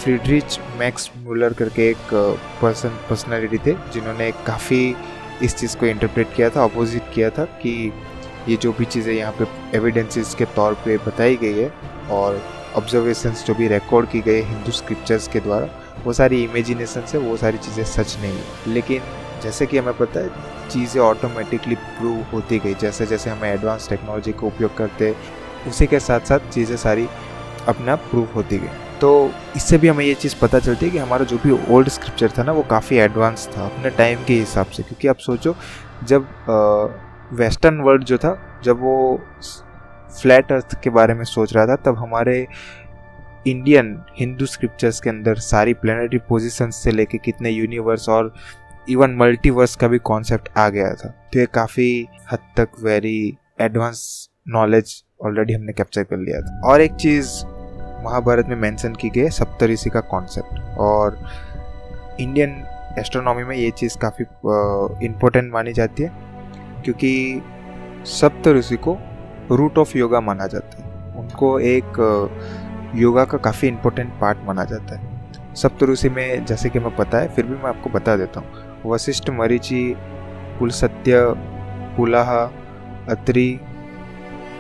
फ्रीडरिच 0.03 0.59
मैक्स 0.79 1.11
मूलर 1.19 1.53
करके 1.53 1.89
एक 1.91 2.15
पर्सन 2.63 2.89
पर्सनैलिटी 3.09 3.59
थे, 3.59 3.73
जिन्होंने 3.93 4.31
काफ़ी 4.47 4.95
इस 5.43 5.57
चीज़ 5.57 5.77
को 5.77 5.87
इंटरप्रेट 5.87 6.35
किया 6.37 6.49
था 6.51 6.65
अपोजिट 6.65 7.03
किया 7.15 7.31
था 7.31 7.45
कि 7.63 7.93
ये 8.49 8.57
जो 8.57 8.73
भी 8.73 8.85
चीज़ें 8.85 9.13
यहाँ 9.15 9.33
पे 9.39 9.47
एविडेंसेस 9.77 10.35
के 10.35 10.45
तौर 10.57 10.75
पे 10.85 10.97
बताई 10.99 11.37
गई 11.37 11.59
है 11.59 11.71
और 12.11 12.41
ऑब्जर्वेशंस 12.77 13.45
जो 13.47 13.55
भी 13.55 13.69
रिकॉर्ड 13.69 14.09
की 14.11 14.21
गई 14.21 14.41
हिंदू 14.43 14.73
स्क्रिप्चर्स 14.73 15.29
के 15.29 15.41
द्वारा, 15.41 15.69
वो 16.05 16.13
सारी 16.13 16.43
इमेजिनेशन 16.45 17.07
से 17.07 17.19
वो 17.19 17.37
सारी 17.37 17.59
चीज़ें 17.59 17.85
सच 17.85 18.17
नहीं 18.21 18.33
है। 18.33 18.73
लेकिन 18.75 19.03
जैसे 19.43 19.67
कि 19.67 19.79
हमें 19.79 19.97
पता 19.99 20.21
है, 20.21 20.69
चीज़ें 20.71 21.01
ऑटोमेटिकली 21.03 21.75
प्रूव 21.75 22.23
होती 22.33 22.59
गई। 22.59 22.75
जैसे 22.75 23.07
जैसे 23.07 23.31
हमें 23.31 23.49
एडवांस 23.53 23.89
टेक्नोलॉजी 23.89 24.33
का 24.33 24.47
उपयोग 24.47 24.77
करते 24.77 25.15
उसी 25.69 25.87
के 25.87 26.01
साथ 26.01 26.21
साथ 26.21 26.51
चीज़ें 26.53 26.77
सारी 26.77 27.09
अपने 27.69 27.95
प्रूव 28.05 28.29
होती 28.35 28.59
गई। 28.59 28.69
तो 29.01 29.31
इससे 29.57 29.79
भी 29.79 29.89
हमें 29.89 30.05
ये 30.05 30.15
चीज़ 30.15 30.35
पता 30.41 30.59
चलती 30.59 30.87
है 30.87 30.93
कि 30.93 30.99
हमारा 30.99 31.25
जो 31.25 31.39
भी 31.39 31.51
ओल्ड 31.75 31.89
स्क्रिप्चर 31.89 32.31
था 32.39 32.43
ना, 32.43 32.53
वो 32.53 32.63
काफ़ी 32.63 32.97
एडवांस 32.97 33.49
था 33.57 33.65
अपने 33.67 33.91
टाइम 33.91 34.25
के 34.25 34.35
हिसाब 34.35 34.67
से। 34.67 34.83
क्योंकि 34.83 35.09
आप 35.09 35.19
सोचो, 35.19 35.55
जब 36.05 36.27
वेस्टर्न 37.33 37.81
वर्ल्ड 37.81 38.05
जो 38.05 38.19
था, 38.19 38.61
जब 38.65 38.81
वो 38.81 39.21
फ्लैट 40.21 40.53
अर्थ 40.53 40.81
के 40.83 40.91
बारे 40.91 41.15
में 41.15 41.25
सोच 41.25 41.55
रहा 41.57 41.67
था, 41.67 41.77
तब 41.77 41.97
हमारे 41.99 42.47
इंडियन 43.47 43.97
हिंदू 44.19 44.47
स्क्रिप्चर्स 44.47 45.01
के 45.01 45.11
अंदर 45.11 45.35
सारी 45.35 45.75
प्लानिटरी 45.75 46.19
पोजिशन 46.19 46.71
से 46.71 46.91
लेके 46.91 47.19
कितने 47.19 47.51
यूनिवर्स 47.51 48.09
और 48.09 48.33
इवन 48.89 49.15
मल्टीवर्स 49.17 49.77
का 49.77 49.89
भी 49.89 49.99
कॉन्सेप्ट 49.99 50.49
आ 50.59 50.69
गया 50.69 50.93
था। 50.95 51.09
तो 51.33 51.39
ये 51.39 51.47
काफ़ी 51.47 52.09
हद 52.33 52.39
तक 52.57 52.69
वेरी 52.83 53.37
एडवांस 53.61 54.29
नॉलेज 54.49 55.03
ऑलरेडी 55.27 55.53
हमने 55.53 55.73
कैप्चर 55.73 56.03
कर 56.03 56.17
लिया 56.17 56.41
था। 56.41 56.61
और 56.69 56.81
एक 56.81 56.93
चीज़ 56.93 57.29
महाभारत 58.05 58.47
में 58.49 58.57
मेंशन 58.57 58.95
की 58.95 59.09
गई 59.09 59.21
है, 59.21 59.31
सप्तऋषि 59.31 59.91
का 59.91 60.01
कॉन्सेप्ट 60.01 60.79
और 60.79 61.19
इंडियन 62.21 62.51
एस्ट्रोनॉमी 62.99 63.45
में 63.45 63.57
ये 63.57 63.71
चीज़ 63.71 63.99
काफ़ी 63.99 64.25
इम्पोर्टेंट 65.07 65.53
मानी 65.53 65.73
जाती 65.73 66.03
है। 66.03 66.30
क्योंकि 66.85 67.43
सप्त 68.07 68.49
ऋषि 68.49 68.77
को 68.77 68.97
रूट 69.51 69.79
ऑफ़ 69.79 69.97
योगा 69.99 70.21
माना 70.21 70.47
जाता 70.47 70.83
है। 70.83 70.89
उनको 71.15 71.59
एक 71.61 71.99
योगा 72.95 73.25
का 73.25 73.39
काफ़ी 73.39 73.69
इम्पोर्टेंट 73.69 74.13
पार्ट 74.21 74.39
माना 74.45 74.65
जाता 74.65 74.97
है। 74.97 75.55
सप्त 75.55 75.83
ऋषि 75.83 76.09
में, 76.09 76.45
जैसे 76.45 76.69
कि 76.69 76.79
मैं 76.79 76.95
पता 76.97 77.19
है 77.19 77.29
फिर 77.29 77.47
भी 77.47 77.55
मैं 77.55 77.69
आपको 77.69 77.91
बता 77.91 78.17
देता 78.17 78.41
हूँ। 78.41 78.93
वशिष्ठ 78.93 79.31
मरीचि, 79.31 79.95
कुलसत्य 80.59 81.23
पुलाहा 81.97 82.41
अत्रि, 83.09 83.61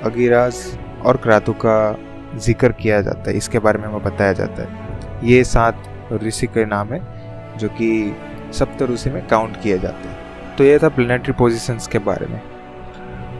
अगिराज 0.04 0.56
और 1.06 1.16
क्रातु 1.16 1.52
का 1.52 1.96
ज़िक्र 2.36 2.72
किया 2.72 3.00
जाता 3.00 3.30
है। 3.30 3.36
इसके 3.36 3.58
बारे 3.58 3.78
में 3.78 3.86
हमें 3.88 4.02
बताया 4.02 4.32
जाता 4.32 4.62
है। 4.62 5.28
ये 5.28 5.42
सात 5.44 5.82
ऋषि 6.22 6.46
के 6.46 6.64
नाम 6.64 6.92
है, 6.92 7.00
जो 7.58 7.68
कि 7.68 8.16
सप्त 8.52 8.82
ऋषि 8.82 9.10
में 9.10 9.26
काउंट 9.26 9.60
किए 9.62 9.78
जाते 9.78 10.08
हैं। 10.08 10.09
तो 10.60 10.64
ये 10.64 10.78
था 10.78 10.88
प्लानिटरी 10.88 11.32
पोजीशंस 11.32 11.86
के 11.86 11.98
बारे 11.98 12.26
में। 12.26 12.40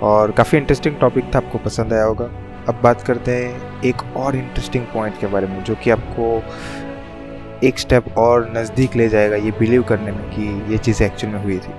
और 0.01 0.31
काफ़ी 0.31 0.59
इंटरेस्टिंग 0.59 0.95
टॉपिक 1.01 1.25
था, 1.35 1.39
आपको 1.39 1.59
पसंद 1.59 1.93
आया 1.93 2.05
होगा। 2.05 2.25
अब 2.69 2.81
बात 2.83 3.03
करते 3.03 3.35
हैं 3.35 3.83
एक 3.83 4.03
और 4.17 4.37
इंटरेस्टिंग 4.37 4.85
पॉइंट 4.85 5.19
के 5.21 5.27
बारे 5.27 5.47
में, 5.47 5.63
जो 5.65 5.75
कि 5.75 5.91
आपको 5.91 7.67
एक 7.67 7.79
स्टेप 7.79 8.09
और 8.19 8.51
नज़दीक 8.57 8.97
ले 8.97 9.09
जाएगा 9.09 9.37
ये 9.37 9.51
बिलीव 9.51 9.83
करने 9.83 10.13
में 10.13 10.25
कि 10.31 10.73
ये 10.73 10.79
चीज़ 10.79 11.03
एक्चुअल 11.03 11.33
में 11.35 11.45
हुई 11.45 11.59
थी। 11.59 11.75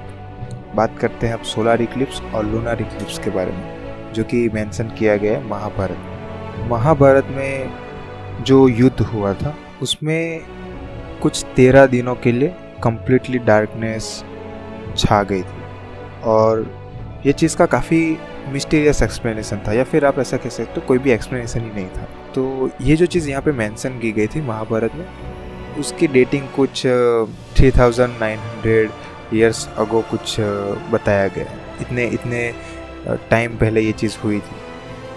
बात 0.76 1.00
करते 1.00 1.28
हैं 1.28 1.34
अब 1.34 1.44
सोलर 1.46 1.82
इक्लिप्स 1.82 2.22
और 2.22 2.46
लूनर 2.46 2.82
इक्लिप्स 2.82 3.20
के 3.20 3.30
बारे 3.30 3.52
में, 3.52 4.14
जो 4.14 4.24
कि 4.24 4.50
मेंशन 4.50 4.96
किया 5.00 5.18
गया 5.18 5.38
है 5.38 5.48
महाभारत 5.48 6.68
महाभारत 6.72 7.28
में 7.32 7.74
जो 8.44 8.68
युद्ध 8.68 9.02
हुआ 9.02 9.34
था, 9.34 9.56
उसमें 9.82 10.42
कुछ 11.22 11.46
तेरह 11.56 11.86
दिनों 11.86 12.16
के 12.16 12.32
लिए 12.32 12.56
कम्प्लीटली 12.84 13.40
डार्कनेस 13.40 14.24
छा 14.98 15.22
गई 15.24 15.42
थी। 15.42 15.64
और 16.26 16.66
ये 17.26 17.32
चीज़ 17.34 17.56
का 17.58 17.66
काफ़ी 17.68 18.18
मिस्टीरियस 18.50 19.02
एक्सप्लेनेशन 19.02 19.62
था, 19.68 19.74
या 19.74 19.84
फिर 19.84 20.06
आप 20.06 20.20
ऐसा 20.20 20.38
कह 20.38 20.50
सकते 20.50 20.80
हो, 20.80 20.88
कोई 20.88 20.98
भी 20.98 21.12
एक्सप्लेनेशन 21.12 21.60
ही 21.60 21.72
नहीं 21.72 21.88
था। 21.88 22.08
तो 22.36 22.70
ये 22.82 22.96
जो 22.96 23.06
चीज़ 23.06 23.30
यहाँ 23.30 23.42
पे 23.42 23.52
मेंशन 23.54 24.00
की 24.00 24.12
गई 24.12 24.28
थी 24.28 24.42
महाभारत 24.42 24.96
में, 24.96 25.06
उसकी 25.80 26.08
डेटिंग 26.08 26.48
कुछ 26.56 26.86
three 27.58 27.72
thousand 27.72 28.20
nine 28.20 28.40
hundred 28.40 28.92
years 29.34 29.68
ago 29.78 30.02
कुछ 30.10 30.36
बताया 30.92 31.28
गया 31.28 31.46
इतने 31.82 32.06
इतने 32.08 32.52
टाइम 33.30 33.58
पहले 33.58 33.82
ये 33.82 33.92
चीज़ 33.94 34.18
हुई 34.24 34.40
थी। 34.40 34.56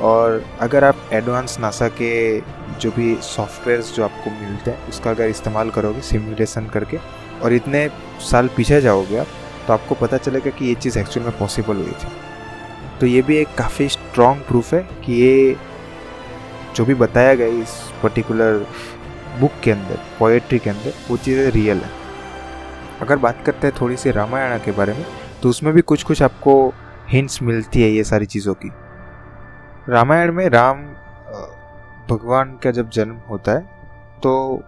और 0.03 0.45
अगर 0.61 0.85
आप 0.85 1.09
एडवांस 1.13 1.57
नासा 1.61 1.89
के 2.01 2.41
जो 2.81 2.91
भी 2.91 3.15
सॉफ्टवेयर्स 3.23 3.95
जो 3.97 4.05
आपको 4.05 4.31
मिलते 4.31 4.71
हैं, 4.71 4.89
उसका 4.89 5.11
अगर 5.11 5.29
इस्तेमाल 5.29 5.71
करोगे 5.71 6.01
सिमुलेशन 6.03 6.67
करके, 6.69 6.99
और 7.43 7.53
इतने 7.53 7.89
साल 8.23 8.49
पीछे 8.57 8.81
जाओगे 8.81 9.19
आप 9.19 9.27
तो 9.67 9.73
आपको 9.73 9.95
पता 9.95 10.17
चलेगा 10.19 10.51
कि 10.51 10.65
ये 10.65 10.75
चीज़ 10.77 10.99
एक्चुअल 10.99 11.27
में 11.27 11.39
पॉसिबल 11.39 11.77
हुई 11.77 11.93
थी। 11.95 12.09
तो 13.01 13.07
ये 13.07 13.23
भी 13.23 13.37
एक 13.37 13.55
काफ़ी 13.59 13.89
स्ट्रॉन्ग 13.89 14.43
प्रूफ 14.43 14.73
है 14.75 14.83
कि 15.05 15.13
ये 15.15 15.57
जो 16.77 16.85
भी 16.85 16.95
बताया 16.97 17.35
गया 17.35 17.63
इस 17.63 17.73
पर्टिकुलर 18.03 18.67
बुक 19.41 19.53
के 19.65 19.71
अंदर 19.71 19.99
पोएट्री 20.19 20.59
के 20.59 20.71
अंदर, 20.71 20.93
वो 21.11 21.17
चीज़ें 21.17 21.51
रियल 21.51 21.79
है। 21.79 21.91
अगर 23.03 23.17
बात 23.17 23.43
करते 23.47 23.67
हैं 23.67 23.77
थोड़ी 23.81 23.97
सी 23.97 24.11
रामायण 24.11 24.59
के 24.59 24.73
बारे 24.73 24.93
में 24.93 25.05
तो 25.43 25.49
उसमें 25.49 25.73
भी 25.75 25.81
कुछ 25.83 26.03
कुछ 26.03 26.23
आपको 26.23 26.53
हिंट्स 27.09 27.43
मिलती 27.43 27.83
है 27.83 27.91
ये 27.91 28.05
सारी 28.05 28.27
चीज़ों 28.27 28.55
की। 28.55 28.71
रामायण 29.89 30.33
में 30.33 30.49
राम 30.49 30.85
भगवान 32.11 32.59
का 32.63 32.71
जब 32.71 32.91
जन्म 32.91 33.17
होता 33.29 33.53
है 33.53 33.61
तो 34.23 34.63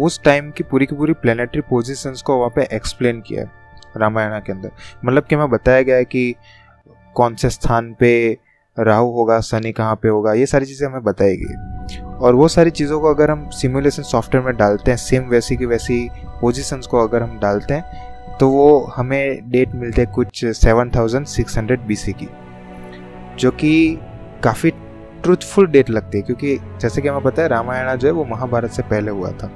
उस 0.00 0.22
टाइम 0.24 0.50
की 0.50 0.64
पूरी 0.64 0.86
की 0.86 0.96
पूरी 0.96 1.12
प्लानिटरी 1.14 1.60
पोजीशंस 1.60 2.22
को 2.22 2.36
वहाँ 2.36 2.50
पे 2.50 2.68
एक्सप्लेन 2.72 3.20
किया 3.20 3.42
है। 3.42 3.50
रामायण 3.96 4.38
के 4.40 4.52
अंदर। 4.52 4.70
मतलब 5.04 5.24
कि 5.24 5.34
हमें 5.34 5.50
बताया 5.50 5.82
गया 5.82 5.96
है 5.96 6.04
कि 6.04 6.34
कौन 7.16 7.34
से 7.34 7.50
स्थान 7.50 7.92
पे 8.00 8.38
राहु 8.76 9.10
होगा, 9.12 9.40
शनि 9.40 9.72
कहाँ 9.72 9.94
पे 9.94 10.08
होगा, 10.08 10.32
ये 10.32 10.46
सारी 10.46 10.66
चीज़ें 10.66 10.86
हमें 10.88 11.02
बताई 11.04 11.36
गई। 11.36 12.00
और 12.16 12.34
वो 12.34 12.48
सारी 12.48 12.70
चीज़ों 12.70 13.00
को 13.00 13.14
अगर 13.14 13.30
हम 13.30 13.48
सिमुलेशन 13.50 14.02
सॉफ्टवेयर 14.02 14.46
में 14.46 14.56
डालते 14.56 14.90
हैं 14.90 14.98
सेम 14.98 15.28
वैसी 15.28 15.56
की 15.56 15.66
वैसी 15.66 16.08
पोजिशंस 16.40 16.86
को 16.86 16.98
अगर 16.98 17.22
हम 17.22 17.38
डालते 17.38 17.74
हैं 17.74 18.36
तो 18.38 18.48
वो 18.48 18.78
हमें 18.96 19.50
डेट 19.50 19.74
मिलते 19.74 20.02
हैं 20.02 20.10
कुछ 20.12 20.44
seven 20.46 20.90
thousand 20.90 21.26
six 21.26 21.58
hundred 21.58 21.80
B 21.80 21.96
की, 21.96 22.28
जो 23.38 23.50
कि 23.50 23.98
काफ़ी 24.44 24.70
ट्रूथफुल 25.22 25.66
डेट 25.66 25.90
लगती 25.90 26.18
है, 26.18 26.22
क्योंकि 26.24 26.56
जैसे 26.80 27.02
कि 27.02 27.08
हमें 27.08 27.22
पता 27.22 27.42
है, 27.42 27.48
रामायण 27.48 27.96
जो 27.96 28.08
है 28.08 28.14
वो 28.14 28.24
महाभारत 28.24 28.70
से 28.70 28.82
पहले 28.82 29.10
हुआ 29.10 29.30
था। 29.32 29.50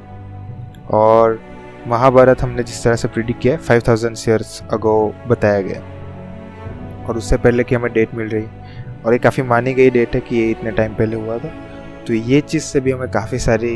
और 0.91 1.39
महाभारत 1.87 2.43
हमने 2.43 2.63
जिस 2.63 2.83
तरह 2.85 2.97
से 2.97 3.09
प्रिडिक्ट 3.09 3.41
किया 3.43 3.57
फाइव 3.59 3.83
थाउज़ेंड 3.89 4.17
ईयर्स 4.19 4.63
अगो 4.73 4.95
बताया 5.29 5.61
गया। 5.61 5.81
और 7.05 7.17
उससे 7.17 7.37
पहले 7.37 7.65
की 7.65 7.75
हमें 7.75 7.93
डेट 7.93 8.15
मिल 8.15 8.29
रही 8.29 8.47
और 9.05 9.13
ये 9.13 9.19
काफ़ी 9.19 9.43
मानी 9.45 9.75
गई 9.75 9.91
डेट 9.91 10.15
है 10.15 10.21
कि 10.21 10.37
ये 10.37 10.51
इतने 10.51 10.71
टाइम 10.71 10.95
पहले 10.95 11.17
हुआ 11.17 11.39
था। 11.39 11.49
तो 12.07 12.15
ये 12.15 12.41
चीज़ 12.41 12.63
से 12.63 12.81
भी 12.81 12.91
हमें 12.91 13.11
काफ़ी 13.11 13.39
सारी 13.39 13.75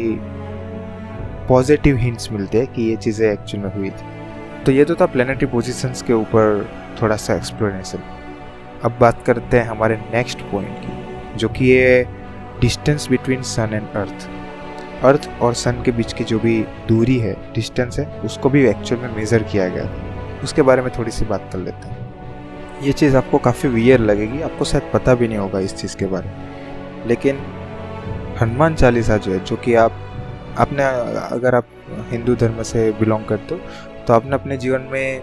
पॉजिटिव 1.49 1.97
हिंट्स 1.97 2.31
मिलते 2.33 2.59
हैं 2.59 2.67
कि 2.73 2.83
ये 2.83 2.97
चीज़ें 2.97 3.31
एक्चुअल 3.31 3.63
में 3.65 3.75
हुई 3.75 3.91
थी। 3.91 4.65
तो 4.65 4.73
ये 4.73 4.85
तो 4.85 4.95
था 4.95 5.07
प्लानिटरी 5.07 5.47
पोजिशंस 5.47 6.03
के 6.03 6.13
ऊपर 6.13 6.69
थोड़ा 7.03 7.17
सा 7.17 7.35
एक्सप्लेनेशन 7.35 8.03
अब 8.85 8.97
बात 9.01 9.23
करते 9.27 9.57
हैं 9.57 9.67
हमारे 9.67 9.97
नेक्स्ट 10.13 10.41
पॉइंट 10.51 10.77
की, 10.77 11.39
जो 11.39 11.49
कि 11.49 11.65
ये 11.65 12.05
distance 12.61 13.09
between 13.11 13.43
sun 13.45 13.75
and 13.75 13.89
earth 13.97 14.29
earth 15.03 15.29
और 15.43 15.55
सन 15.55 15.83
के 15.85 15.91
बीच 15.93 16.13
की 16.13 16.25
जो 16.25 16.39
भी 16.39 16.59
दूरी 16.89 17.17
है 17.19 17.33
डिस्टेंस 17.55 17.99
है, 17.99 18.07
उसको 18.21 18.51
भी 18.51 18.65
एक्चुअल 18.69 19.01
में 19.03 19.17
मेज़र 19.17 19.43
किया 19.43 19.69
गया 19.69 19.85
था। 19.87 20.41
उसके 20.45 20.63
बारे 20.63 20.83
में 20.83 20.91
थोड़ी 20.99 21.11
सी 21.11 21.25
बात 21.25 21.49
कर 21.53 21.59
लेते 21.59 21.89
हैं। 21.89 21.99
ये 22.83 22.93
चीज़ 22.93 23.17
आपको 23.17 23.39
काफ़ी 23.39 23.69
वियर 23.69 24.01
लगेगी, 24.01 24.41
आपको 24.43 24.65
शायद 24.65 24.91
पता 24.93 25.15
भी 25.15 25.29
नहीं 25.29 25.39
होगा 25.39 25.61
इस 25.61 25.75
चीज़ 25.77 25.97
के 25.97 26.07
बारे 26.07 26.29
में। 26.29 27.07
लेकिन 27.09 27.39
हनुमान 28.41 28.75
चालीसा 28.75 29.17
जो 29.17 29.33
है, 29.33 29.39
जो 29.41 29.57
कि 29.57 29.75
आप, 29.77 29.93
आपने 30.59 30.85
अगर 31.27 31.55
आप 31.55 31.67
हिंदू 32.11 32.35
धर्म 32.37 32.63
से 32.63 32.91
बिलोंग 32.93 33.25
करते 33.25 33.55
हो 33.55 34.05
तो 34.07 34.15
आपने 34.15 34.35
अपने 34.35 34.57
जीवन 34.57 34.89
में 34.93 35.21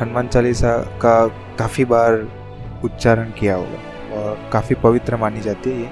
हनुमान 0.00 0.28
चालीसा 0.28 0.76
का 1.02 1.26
काफ़ी 1.58 1.84
बार 1.86 2.26
उच्चारण 2.84 3.30
किया 3.30 3.54
होगा, 3.54 3.78
और 4.14 4.48
काफ़ी 4.52 4.74
पवित्र 4.76 5.16
मानी 5.16 5.40
जाती 5.40 5.70
है 5.70 5.80
ये। 5.80 5.90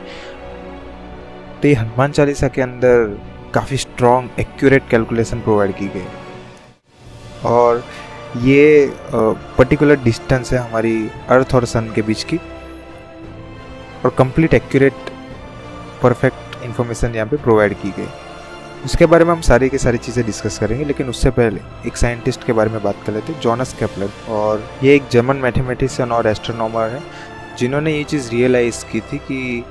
तो 1.65 1.69
ये 1.69 1.75
हनुमान 1.75 2.13
चालीसा 2.13 2.49
के 2.55 2.63
अंदर 2.63 3.05
काफ़ी 3.53 3.77
स्ट्रॉन्ग 3.77 4.41
एक्यूरेट 4.41 4.89
कैलकुलेशन 4.89 5.41
प्रोवाइड 5.41 5.73
की 5.77 5.87
गई। 5.95 6.03
और 7.51 7.83
ये 8.39 8.93
पर्टिकुलर 9.13 10.03
डिस्टेंस 10.03 10.53
है 10.53 10.59
हमारी 10.59 10.93
अर्थ 11.31 11.55
और 11.55 11.65
सन 11.67 11.91
के 11.95 12.03
बीच 12.03 12.25
की। 12.25 12.37
और 14.05 14.15
कंप्लीट 14.19 14.55
एक्यूरेट 14.55 15.11
परफेक्ट 16.03 16.63
इन्फॉर्मेशन 16.65 17.15
यहाँ 17.15 17.27
पे 17.29 17.37
प्रोवाइड 17.39 17.75
की 17.83 17.91
गई। 17.99 18.09
उसके 18.85 19.07
बारे 19.07 19.25
में 19.25 19.33
हम 19.33 19.41
सारी 19.43 19.69
की 19.69 19.79
सारी 19.79 19.99
चीज़ें 19.99 20.25
डिस्कस 20.27 20.59
करेंगे, 20.59 20.85
लेकिन 20.85 21.09
उससे 21.09 21.31
पहले 21.31 21.61
एक 21.87 21.97
साइंटिस्ट 21.97 22.47
के 22.47 22.53
बारे 22.53 22.71
में 22.71 22.83
बात 22.83 23.03
कर 23.07 23.13
लेते 23.13 23.33
हैं 23.33 23.41
जॉनस 23.41 23.75
कैपलर 23.81 24.33
और 24.33 24.69
ये 24.83 24.95
एक 24.97 25.09
जर्मन 25.13 25.37
मैथमेटिशियन 25.47 26.13
और 26.13 26.27
एस्ट्रोनॉमर 26.27 26.91
है, 26.91 27.03
जिन्होंने 27.59 27.97
ये 27.97 28.05
चीज़ 28.05 28.31
रियलाइज़ 28.31 28.85
की 28.93 29.01
थी 29.03 29.19
कि 29.19 29.65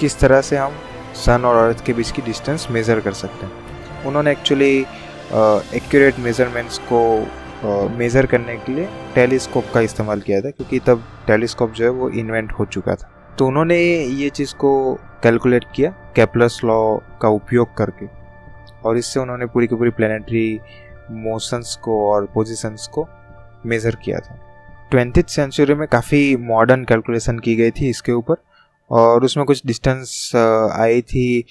किस 0.00 0.18
तरह 0.18 0.40
से 0.42 0.56
हम 0.56 0.80
सन 1.16 1.44
और 1.44 1.56
अर्थ 1.56 1.84
के 1.84 1.92
बीच 1.92 2.10
की 2.10 2.22
डिस्टेंस 2.22 2.66
मेज़र 2.70 3.00
कर 3.00 3.12
सकते 3.14 3.46
हैं। 3.46 4.04
उन्होंने 4.06 4.32
एक्चुअली 4.32 4.78
एक्यूरेट 5.76 6.18
मेज़रमेंट्स 6.18 6.78
को 6.92 7.00
मेज़र 7.98 8.24
uh, 8.24 8.30
करने 8.30 8.56
के 8.56 8.72
लिए 8.72 8.88
टेलीस्कोप 9.14 9.70
का 9.74 9.80
इस्तेमाल 9.80 10.20
किया 10.20 10.40
था 10.40 10.50
क्योंकि 10.50 10.78
तब 10.78 11.02
टेलीस्कोप 11.26 11.72
जो 11.72 11.84
है 11.84 11.90
वो 11.90 12.08
इन्वेंट 12.10 12.52
हो 12.52 12.64
चुका 12.64 12.94
था। 12.94 13.10
तो 13.38 13.46
उन्होंने 13.46 13.76
ये 13.76 14.28
चीज़ 14.30 14.54
को 14.54 14.94
कैलकुलेट 15.22 15.64
किया 15.74 15.90
कैपलस 16.16 16.60
लॉ 16.64 16.96
का 17.22 17.28
उपयोग 17.28 17.76
करके। 17.76 18.06
और 18.84 18.98
इससे 18.98 19.20
उन्होंने 19.20 19.46
पूरी 19.46 19.66
की 19.66 19.74
पूरी 19.74 19.90
प्लानिटरी 19.90 20.60
मोशंस 21.10 21.78
को 21.82 22.00
और 22.10 22.26
पोजिशंस 22.34 22.86
को 22.94 23.06
मेज़र 23.66 23.96
किया 24.04 24.18
था। 24.18 24.38
ट्वेंटी 24.90 25.22
सेंचुरी 25.28 25.74
में 25.74 25.86
काफ़ी 25.88 26.36
मॉडर्न 26.36 26.84
कैलकुलेशन 26.84 27.38
की 27.38 27.56
गई 27.56 27.70
थी 27.70 27.88
इसके 27.90 28.12
ऊपर। 28.12 28.36
और 28.90 29.24
उसमें 29.24 29.44
कुछ 29.46 29.62
डिस्टेंस 29.66 30.30
आई 30.34 31.00
थी 31.04 31.44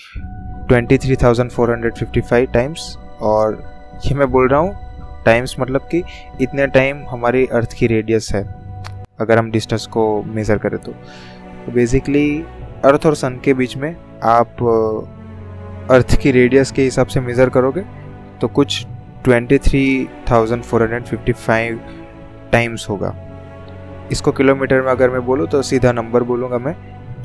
twenty 0.67 0.97
three 0.97 1.15
thousand 1.15 1.51
four 1.51 1.71
hundred 1.71 1.93
fifty 1.95 2.21
five 2.21 2.51
times 2.53 2.95
और 3.21 3.63
ये 4.05 4.15
मैं 4.15 4.29
बोल 4.31 4.47
रहा 4.49 4.59
हूँ 4.59 5.23
टाइम्स 5.25 5.55
मतलब 5.59 5.87
कि 5.91 6.03
इतने 6.41 6.67
टाइम 6.67 7.03
हमारी 7.09 7.45
अर्थ 7.47 7.73
की 7.79 7.87
रेडियस 7.87 8.31
है, 8.33 8.43
अगर 9.19 9.37
हम 9.37 9.51
डिस्टेंस 9.51 9.85
को 9.87 10.23
मेज़र 10.25 10.57
करें 10.57 10.77
तो। 10.79 10.93
बेसिकली 11.73 12.41
अर्थ 12.85 13.05
और 13.05 13.15
सन 13.15 13.39
के 13.45 13.53
बीच 13.53 13.75
में 13.77 13.95
आप 14.25 14.63
अर्थ 15.91 16.15
की 16.21 16.31
रेडियस 16.31 16.71
के 16.71 16.81
हिसाब 16.81 17.07
से 17.07 17.19
मेज़र 17.19 17.49
करोगे 17.49 17.81
तो 18.41 18.47
कुछ 18.49 18.85
twenty 19.23 19.57
three 19.59 20.07
thousand 20.31 20.63
four 20.63 20.81
hundred 20.81 21.05
fifty 21.05 21.31
five 21.33 21.79
times 22.51 22.89
होगा। 22.89 23.13
इसको 24.11 24.31
किलोमीटर 24.31 24.81
में 24.81 24.91
अगर 24.91 25.09
मैं 25.09 25.25
बोलूँ 25.25 25.47
तो 25.47 25.61
सीधा 25.61 25.91
नंबर 25.91 26.23
बोलूँगा 26.23 26.57
मैं 26.57 26.75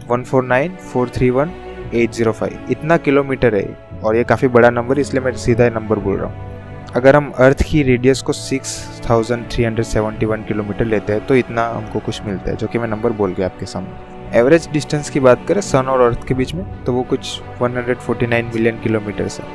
one 0.08 0.22
four 0.24 0.44
nine 0.44 0.76
four 0.92 1.08
three 1.08 1.30
one 1.30 1.50
eight 1.94 2.12
zero 2.12 2.32
five. 2.32 2.66
इतना 2.70 2.96
किलोमीटर 2.98 3.54
है 3.54 3.66
और 4.04 4.16
ये 4.16 4.24
काफ़ी 4.24 4.48
बड़ा 4.50 4.70
नंबर 4.70 4.98
इसलिए 4.98 5.22
मैं 5.22 5.32
सीधा 5.38 5.68
नंबर 5.70 5.98
बोल 5.98 6.16
रहा 6.16 6.28
हूँ। 6.28 6.50
अगर 6.94 7.16
हम 7.16 7.30
अर्थ 7.38 7.62
की 7.62 7.82
रेडियस 7.82 8.22
को 8.22 8.32
six 8.32 9.00
thousand 9.08 9.44
three 9.50 9.64
hundred 9.64 9.86
seventy 9.86 10.26
one 10.26 10.42
kilometre 10.44 10.84
लेते 10.84 11.12
हैं 11.12 11.26
तो 11.26 11.34
इतना 11.36 11.66
हमको 11.68 11.98
कुछ 12.00 12.22
मिलता 12.22 12.50
है, 12.50 12.56
जो 12.56 12.66
कि 12.66 12.78
मैं 12.78 12.88
नंबर 12.88 13.12
बोल 13.12 13.32
गया 13.34 13.46
आपके 13.46 13.66
सामने। 13.66 14.38
एवरेज 14.38 14.68
डिस्टेंस 14.72 15.10
की 15.10 15.20
बात 15.20 15.44
करें 15.48 15.60
सन 15.60 15.88
और 15.88 16.00
अर्थ 16.00 16.26
के 16.28 16.34
बीच 16.34 16.54
में 16.54 16.64
तो 16.84 16.92
वो 16.92 17.02
कुछ 17.02 17.40
149 17.62 18.54
मिलियन 18.54 18.80
किलोमीटर्स 18.80 19.40
है, 19.40 19.46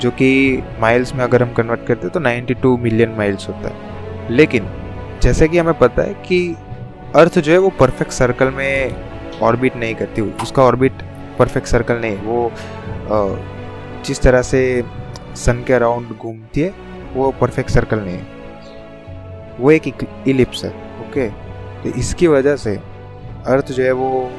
जो 0.00 0.10
कि 0.12 0.62
माइल्स 0.80 1.14
में 1.14 1.22
अगर 1.24 1.42
हम 1.42 1.52
कन्वर्ट 1.52 1.86
करते 1.86 2.06
हैं 2.06 2.12
तो 2.12 2.20
92 2.20 2.76
मिलियन 2.78 3.14
माइल्स 3.16 3.48
होता 3.48 3.68
है। 3.68 4.28
लेकिन, 4.30 4.66
जैसे 5.22 5.48
कि 5.48 5.58
हमें 5.58 5.78
पता 5.78 6.02
है 6.02 6.14
कि 6.26 6.56
अर्थ 7.16 7.38
जो 7.38 7.52
है, 7.52 7.58
वो 7.58 7.70
परफेक्ट 7.80 8.12
सर्कल 8.12 8.50
में 8.50 9.09
ऑर्बिट 9.42 9.76
नहीं 9.76 9.94
करती 9.94 10.20
हुई, 10.20 10.32
उसका 10.42 10.62
ऑर्बिट 10.62 11.02
परफेक्ट 11.38 11.66
सर्कल 11.68 12.00
नहीं, 12.00 12.16
वो 12.16 12.50
जिस 14.06 14.22
तरह 14.22 14.42
से 14.42 14.60
सन 15.36 15.62
के 15.66 15.72
अराउंड 15.72 16.08
घूमती 16.08 16.60
है, 16.60 16.74
वो 17.14 17.30
परफेक्ट 17.40 17.70
सर्कल 17.70 17.98
नहीं 17.98 18.16
है। 18.16 19.58
वो 19.58 19.70
एक 19.70 20.04
इलिप्स 20.28 20.64
है, 20.64 20.70
ओके? 21.00 21.28
तो 21.82 21.98
इसकी 21.98 22.26
वजह 22.26 22.56
से 22.56 22.76
अर्थ 23.46 23.72
जो 23.72 23.82
है 23.82 23.92
वो 23.92 24.30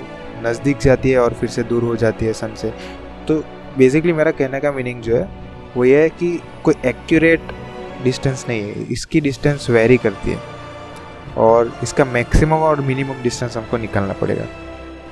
नज़दीक 0.43 0.77
जाती 0.77 1.11
है 1.11 1.19
और 1.19 1.33
फिर 1.33 1.49
से 1.49 1.63
दूर 1.63 1.83
हो 1.83 1.95
जाती 1.95 2.25
है 2.25 2.33
सन 2.33 2.53
से। 2.55 2.73
तो 3.27 3.39
बेसिकली 3.77 4.13
मेरा 4.13 4.31
कहने 4.31 4.59
का 4.59 4.71
मीनिंग 4.71 5.01
जो 5.01 5.15
है, 5.15 5.27
वो 5.75 5.85
ये 5.85 6.01
है 6.01 6.09
कि 6.09 6.39
कोई 6.63 6.75
एक्यूरेट 6.85 7.51
डिस्टेंस 8.03 8.45
नहीं 8.49 8.61
है, 8.61 8.83
इसकी 8.91 9.21
डिस्टेंस 9.21 9.69
वेरी 9.69 9.97
करती 9.97 10.31
है। 10.31 10.39
और 11.37 11.71
इसका 11.83 12.05
मैक्सिमम 12.05 12.63
और 12.63 12.81
मिनिमम 12.81 13.21
डिस्टेंस 13.23 13.57
हमको 13.57 13.77
निकालना 13.77 14.13
पड़ेगा। 14.13 14.45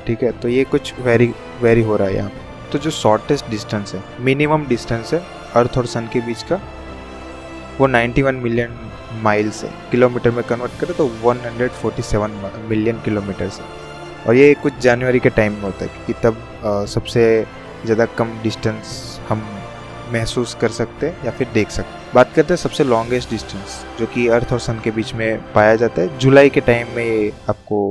ठीक 0.09 0.23
है? 0.23 0.31
तो 0.33 0.47
ये 0.49 0.63
कुछ 0.65 0.93
वेरी 1.01 1.33
वेरी 1.61 1.81
हो 1.83 1.95
रहा 1.97 2.07
है 2.07 2.15
यहाँ 2.15 2.31
तो 2.71 2.77
जो 2.79 2.91
शॉर्टेस्ट 2.91 3.49
डिस्टेंस 3.49 3.93
है 3.93 4.03
मिनिमम 4.21 4.65
डिस्टेंस 4.67 5.13
है 5.13 5.21
अर्थ 5.55 5.77
और 5.77 5.85
सन 5.87 6.09
के 6.13 6.19
बीच 6.21 6.43
का 6.43 6.59
वो 7.79 7.87
91 7.87 8.35
मिलियन 8.35 8.77
माइल्स 9.23 9.63
है। 9.63 9.69
किलोमीटर 9.91 10.31
में 10.31 10.43
कन्वर्ट 10.43 10.79
करें 10.79 10.95
तो 10.97 11.07
147 11.25 12.67
मिलियन 12.69 13.01
किलोमीटर 13.05 13.45
है। 13.45 13.63
और 14.27 14.35
ये 14.35 14.53
कुछ 14.63 14.79
जनवरी 14.81 15.19
के 15.19 15.29
टाइम 15.29 15.53
में 15.53 15.61
होता 15.61 15.85
है 15.85 15.89
क्योंकि 15.89 16.13
तब 16.23 16.37
आ, 16.65 16.85
सबसे 16.85 17.23
ज़्यादा 17.85 18.05
कम 18.17 18.37
डिस्टेंस 18.43 19.19
हम 19.29 19.47
महसूस 20.13 20.53
कर 20.61 20.69
सकते 20.71 21.07
हैं 21.07 21.25
या 21.25 21.31
फिर 21.31 21.47
देख 21.53 21.69
सकते 21.71 21.97
हैं। 21.97 22.13
बात 22.13 22.33
करते 22.35 22.53
हैं 22.53 22.57
सबसे 22.57 22.83
लॉन्गेस्ट 22.83 23.29
डिस्टेंस 23.29 23.83
जो 23.99 24.05
कि 24.13 24.27
अर्थ 24.37 24.53
और 24.53 24.59
सन 24.59 24.81
के 24.83 24.91
बीच 24.91 25.13
में 25.13 25.53
पाया 25.53 25.75
जाता 25.75 26.01
है। 26.01 26.17
जुलाई 26.17 26.49
के 26.49 26.61
टाइम 26.61 26.95
में 26.95 27.03
ये 27.05 27.31
आपको 27.49 27.87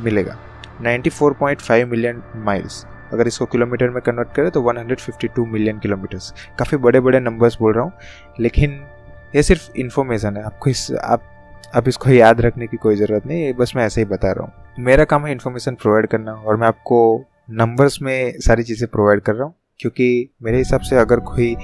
मिलेगा। 0.00 0.36
94.5 0.82 1.84
मिलियन 1.84 2.22
माइल्स 2.44 2.84
अगर 3.12 3.26
इसको 3.26 3.46
किलोमीटर 3.46 3.90
में 3.90 4.00
कन्वर्ट 4.02 4.32
करें 4.34 4.50
तो 4.50 4.62
152 4.62 5.46
मिलियन 5.48 5.78
किलोमीटर्स 5.78 6.32
काफ़ी 6.58 6.76
बड़े 6.78 7.00
बड़े 7.00 7.20
नंबर्स 7.20 7.56
बोल 7.60 7.72
रहा 7.74 7.84
हूँ, 7.84 7.92
लेकिन 8.40 8.80
ये 9.34 9.42
सिर्फ़ 9.42 9.70
इन्फॉर्मेशन 9.76 10.36
है। 10.36 10.42
आपको 10.44 10.70
इस, 10.70 10.90
आप 10.94 11.30
आप 11.74 11.88
इसको 11.88 12.10
याद 12.10 12.40
रखने 12.40 12.66
की 12.66 12.76
कोई 12.76 12.96
ज़रूरत 12.96 13.26
नहीं 13.26 13.52
बस 13.54 13.72
मैं 13.76 13.84
ऐसे 13.84 14.00
ही 14.00 14.04
बता 14.06 14.32
रहा 14.32 14.44
हूँ। 14.44 14.84
मेरा 14.84 15.04
काम 15.04 15.26
है 15.26 15.32
इन्फॉर्मेशन 15.32 15.74
प्रोवाइड 15.74 16.06
करना 16.08 16.32
और 16.32 16.56
मैं 16.56 16.66
आपको 16.68 16.98
नंबर्स 17.52 18.00
में 18.02 18.38
सारी 18.40 18.62
चीज़ें 18.62 18.88
प्रोवाइड 18.90 19.20
कर 19.20 19.34
रहा 19.34 19.44
हूँ, 19.44 19.54
क्योंकि 19.80 20.30
मेरे 20.42 20.58
हिसाब 20.58 20.80
से 20.80 20.96
अगर 20.96 21.20
कोई 21.30 21.56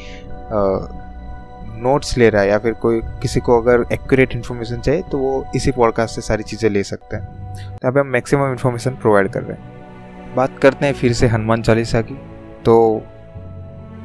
नोट्स 1.82 2.16
ले 2.18 2.28
रहा 2.28 2.42
है 2.42 2.48
या 2.48 2.58
फिर 2.58 2.72
कोई, 2.74 3.00
किसी 3.22 3.40
को 3.40 3.60
अगर 3.60 3.84
एक्यूरेट 3.92 4.34
इन्फॉर्मेशन 4.36 4.80
चाहिए 4.80 5.02
तो 5.10 5.18
वो 5.18 5.44
इसी 5.56 5.70
पॉडकास्ट 5.72 6.14
से 6.14 6.20
सारी 6.22 6.42
चीज़ें 6.42 6.68
ले 6.70 6.82
सकते 6.84 7.16
हैं। 7.16 7.39
यहाँ 7.58 7.92
पे 7.92 8.00
हम 8.00 8.06
मैक्सिमम 8.06 8.50
इन्फॉर्मेशन 8.50 8.90
प्रोवाइड 8.92 9.28
कर 9.28 9.42
रहे 9.42 9.56
हैं। 9.56 10.34
बात 10.36 10.58
करते 10.58 10.86
हैं 10.86 10.92
फिर 10.94 11.12
से 11.12 11.26
हनुमान 11.26 11.62
चालीसा 11.62 12.00
की। 12.00 12.14
तो 12.64 13.02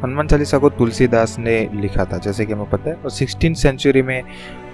हनुमान 0.03 0.27
चालीसा 0.27 0.57
को 0.57 0.69
तुलसीदास 0.69 1.37
ने 1.39 1.59
लिखा 1.73 2.05
था, 2.05 2.17
जैसे 2.17 2.45
कि 2.45 2.53
हमें 2.53 2.69
पता 2.69 2.89
है। 2.89 2.95
और 2.95 3.09
सिक्सटीन 3.09 3.53
सेंचुरी 3.53 4.01
में 4.01 4.21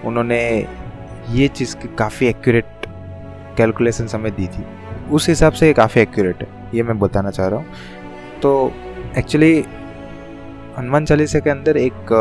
उन्होंने 0.06 0.68
ये 1.30 1.48
चीज़ 1.48 1.76
की 1.76 1.96
काफ़ी 1.96 2.28
एक्यूरेट 2.28 2.86
कैलकुलेशन 3.58 4.08
हमें 4.14 4.32
दी 4.36 4.48
थी। 4.48 4.66
उस 5.12 5.28
हिसाब 5.30 5.54
से 5.54 5.68
ये 5.68 5.74
काफ़ी 5.74 6.02
एक्यूरेट 6.02 6.42
है, 6.42 6.48
ये 6.74 6.84
मैं 6.84 6.98
बताना 7.00 7.30
चाह 7.30 7.48
रहा 7.48 7.60
हूँ। 7.60 8.40
तो 8.42 8.72
एक्चुअली 9.18 9.66
हनुमान 10.78 11.06
चालीसा 11.06 11.40
के 11.40 11.50
अंदर 11.50 11.78
एक 11.78 12.14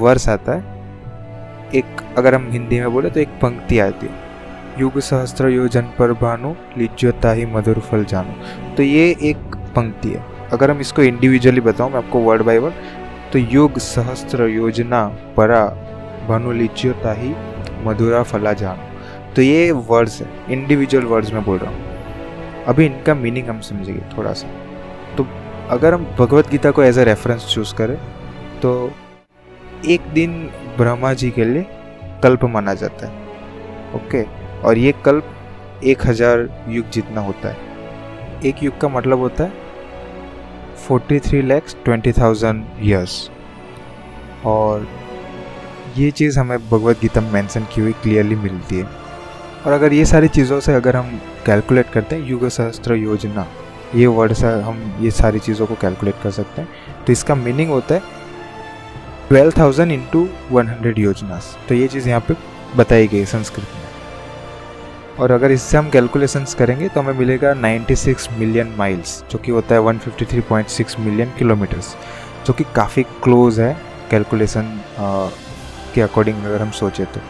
वर्स 0.00 0.28
आता 0.28 0.52
है। 0.52 0.72
एक, 1.74 1.96
अगर 2.18 2.34
हम 2.34 2.50
हिंदी 2.50 2.80
में 2.80 2.92
बोले 2.92 3.10
तो 3.10 3.20
एक 3.20 3.28
पंक्ति 3.42 3.78
आती 3.78 4.06
है। 4.06 4.23
युग 4.78 4.98
सहस्त्र 5.00 5.48
योजन 5.48 5.82
पर 5.98 6.12
भानु 6.20 6.54
लिज्जता 6.78 7.32
ही 7.32 7.44
मधुर 7.46 7.78
फल 7.80 8.04
जानो। 8.04 8.74
तो 8.76 8.82
ये 8.82 9.04
एक 9.22 9.56
पंक्ति 9.76 10.08
है। 10.08 10.24
अगर 10.52 10.70
हम 10.70 10.80
इसको 10.80 11.02
इंडिविजुअली 11.02 11.60
बताऊँ, 11.60 11.90
मैं 11.90 11.98
आपको 11.98 12.18
वर्ड 12.20 12.42
बाय 12.42 12.58
वर्ड 12.58 12.74
तो 13.32 13.38
युग 13.38 13.78
सहस्त्र 13.80 14.48
योजना 14.48 15.06
परा 15.36 15.64
भानु 16.28 16.52
लिज्जता 16.52 17.12
ही 17.12 17.34
मधुरा 17.86 18.22
फला 18.22 18.52
जानो। 18.54 19.32
तो 19.34 19.42
ये 19.42 19.70
वर्ड्स 19.70 20.20
है। 20.22 20.28
इंडिविजुअल 20.52 21.04
वर्ड्स 21.06 21.32
में 21.32 21.44
बोल 21.44 21.58
रहा 21.58 21.70
हूँ। 21.70 22.64
अभी 22.66 22.86
इनका 22.86 23.14
मीनिंग 23.14 23.48
हम 23.48 23.60
समझेंगे 23.60 24.00
थोड़ा 24.16 24.32
सा 24.32 24.48
तो 25.16 25.26
अगर 25.70 25.94
हम 25.94 26.04
भगवत 26.18 26.50
गीता 26.50 26.70
को 26.70 26.82
एज 26.82 26.98
अ 26.98 27.02
रेफरेंस 27.04 27.46
चूज़ 27.54 27.74
करें 27.74 27.96
तो 28.60 28.70
एक 29.88 30.12
दिन 30.14 30.32
ब्रह्मा 30.78 31.12
जी 31.14 31.30
के 31.30 31.44
लिए 31.44 31.66
कल्प 32.22 32.44
माना 32.44 32.74
जाता 32.74 33.06
है। 33.06 33.12
ओके? 33.96 34.22
और 34.64 34.78
ये 34.78 34.92
कल्प 35.04 35.80
एक 35.84 36.06
हज़ार 36.06 36.48
युग 36.68 36.90
जितना 36.90 37.20
होता 37.20 37.48
है। 37.48 37.72
एक 38.46 38.62
युग 38.62 38.78
का 38.80 38.88
मतलब 38.88 39.18
होता 39.18 39.44
है 39.44 39.62
forty 40.86 41.18
three 41.20 41.42
lakhs 41.42 41.76
twenty 41.84 42.12
thousand 42.12 42.64
years 42.82 43.30
और 44.46 44.86
ये 45.96 46.10
चीज़ 46.10 46.38
हमें 46.38 46.58
भगवत 46.68 47.00
गीता 47.00 47.20
में 47.20 47.30
मेंशन 47.32 47.66
की 47.74 47.80
हुई 47.80 47.92
क्लियरली 47.92 48.36
मिलती 48.36 48.78
है। 48.78 48.88
और 49.66 49.72
अगर 49.72 49.92
ये 49.92 50.04
सारी 50.04 50.28
चीज़ों 50.28 50.58
से 50.60 50.74
अगर 50.74 50.96
हम 50.96 51.20
कैलकुलेट 51.46 51.90
करते 51.92 52.16
हैं 52.16 52.28
युग 52.28 52.48
सहस्त्र 52.48 52.94
योजना, 52.94 53.46
ये 53.94 54.06
वर्ड 54.08 54.32
से 54.32 54.46
हम 54.62 54.82
ये 55.00 55.10
सारी 55.12 55.38
चीज़ों 55.38 55.66
को 55.66 55.74
कैलकुलेट 55.80 56.14
कर 56.22 56.30
सकते 56.30 56.62
हैं। 56.62 57.04
तो 57.06 57.12
इसका 57.12 57.34
मीनिंग 57.34 57.70
होता 57.70 57.94
है 57.94 58.02
twelve 59.28 59.52
thousand 59.58 59.92
into 59.92 60.28
one 60.50 60.68
hundred 60.68 60.98
yojanas. 60.98 61.56
तो 61.68 61.74
ये 61.74 61.88
चीज़ 61.88 62.08
यहाँ 62.08 62.24
पे 62.28 62.36
बताई 62.76 63.08
गई 63.08 63.24
संस्कृत 63.26 63.68
में। 63.74 63.83
और 65.20 65.30
अगर 65.30 65.50
इससे 65.50 65.76
हम 65.76 65.90
कैलकुलेशंस 65.90 66.54
करेंगे 66.54 66.88
तो 66.88 67.00
हमें 67.00 67.18
मिलेगा 67.18 67.52
96 67.54 68.28
मिलियन 68.38 68.74
माइल्स 68.78 69.22
जो 69.30 69.38
कि 69.38 69.52
होता 69.52 69.74
है 69.74 69.80
153.6 69.82 70.98
मिलियन 71.00 71.30
किलोमीटर्स 71.38 71.94
जो 72.46 72.52
कि 72.52 72.64
काफ़ी 72.76 73.02
क्लोज 73.24 73.60
है 73.60 73.76
कैलकुलेशन 74.10 74.80
के 75.94 76.00
अकॉर्डिंग 76.00 76.44
अगर 76.44 76.62
हम 76.62 76.70
सोचें 76.72 77.04
तो। 77.06 77.20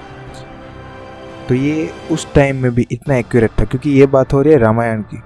तो 1.48 1.54
ये 1.54 1.90
उस 2.10 2.26
टाइम 2.34 2.62
में 2.62 2.74
भी 2.74 2.86
इतना 2.92 3.16
एक्यूरेट 3.16 3.50
था, 3.60 3.64
क्योंकि 3.64 3.90
ये 3.90 4.06
बात 4.06 4.32
हो 4.32 4.40
रही 4.42 4.52
है 4.52 4.58
रामायण 4.58 5.02
की, 5.02 5.20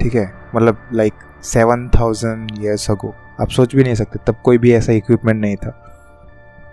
ठीक 0.00 0.14
है? 0.14 0.32
मतलब 0.54 0.78
like 0.92 1.14
seven 1.44 1.88
thousand 1.88 2.50
years 2.60 2.90
ago 2.90 3.14
आप 3.40 3.48
सोच 3.50 3.74
भी 3.74 3.82
नहीं 3.84 3.94
सकते, 3.94 4.18
तब 4.26 4.40
कोई 4.44 4.58
भी 4.58 4.72
ऐसा 4.72 4.92
इक्विपमेंट 4.92 5.40
नहीं 5.40 5.56
था। 5.56 5.70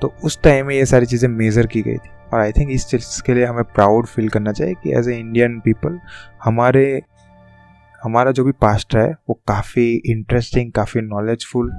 तो 0.02 0.14
उस 0.24 0.42
टाइम 0.44 0.68
में 0.68 0.76
ये 0.76 0.86
सारी 0.86 1.06
चीज़ें 1.06 1.30
मेज़र 1.30 1.68
की 1.68 1.82
गई 1.82 1.98
थी। 1.98 2.10
और 2.36 2.42
आई 2.42 2.52
थिंक 2.52 2.72
इस 2.72 2.88
चीज़ 2.88 3.24
के 3.24 3.34
लिए 3.34 3.46
हमें 3.46 3.64
प्राउड 3.64 4.06
फील 4.06 4.30
करना 4.30 4.52
चाहिए 4.52 4.74
कि 4.74 4.94
एज 4.98 5.10
ए 5.10 5.14
इंडियन 5.14 5.60
पीपल 5.60 6.00
हमारे, 6.44 7.02
हमारा 8.04 8.32
जो 8.32 8.44
भी 8.44 8.52
पास्ट 8.52 8.96
है, 8.96 9.16
वो 9.30 9.42
काफ़ी 9.48 10.02
इंटरेस्टिंग 10.06 10.72
काफ़ी 10.72 11.02
नॉलेजफुल 11.02 11.72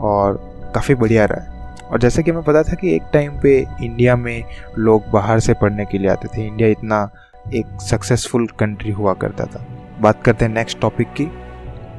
और 0.00 0.52
काफ़ी 0.74 0.94
बढ़िया 0.94 1.24
रहा 1.24 1.40
है। 1.40 1.74
और 1.74 1.98
जैसे 1.98 2.22
कि 2.22 2.30
हमें 2.30 2.42
पता 2.42 2.62
था 2.62 2.74
कि 2.74 2.94
एक 2.96 3.02
टाइम 3.12 3.40
पे 3.40 3.66
इंडिया 3.82 4.16
में 4.16 4.44
लोग 4.78 5.02
बाहर 5.12 5.40
से 5.40 5.54
पढ़ने 5.54 5.84
के 5.84 5.98
लिए 5.98 6.10
आते 6.10 6.28
थे। 6.28 6.46
इंडिया 6.46 6.68
इतना 6.68 7.10
एक 7.54 7.80
सक्सेसफुल 7.80 8.46
कंट्री 8.46 8.90
हुआ 8.90 9.14
करता 9.14 9.44
था। 9.44 9.66
बात 10.00 10.22
करते 10.22 10.44
हैं 10.44 10.52
नेक्स्ट 10.52 10.80
टॉपिक 10.80 11.12
की 11.12 11.28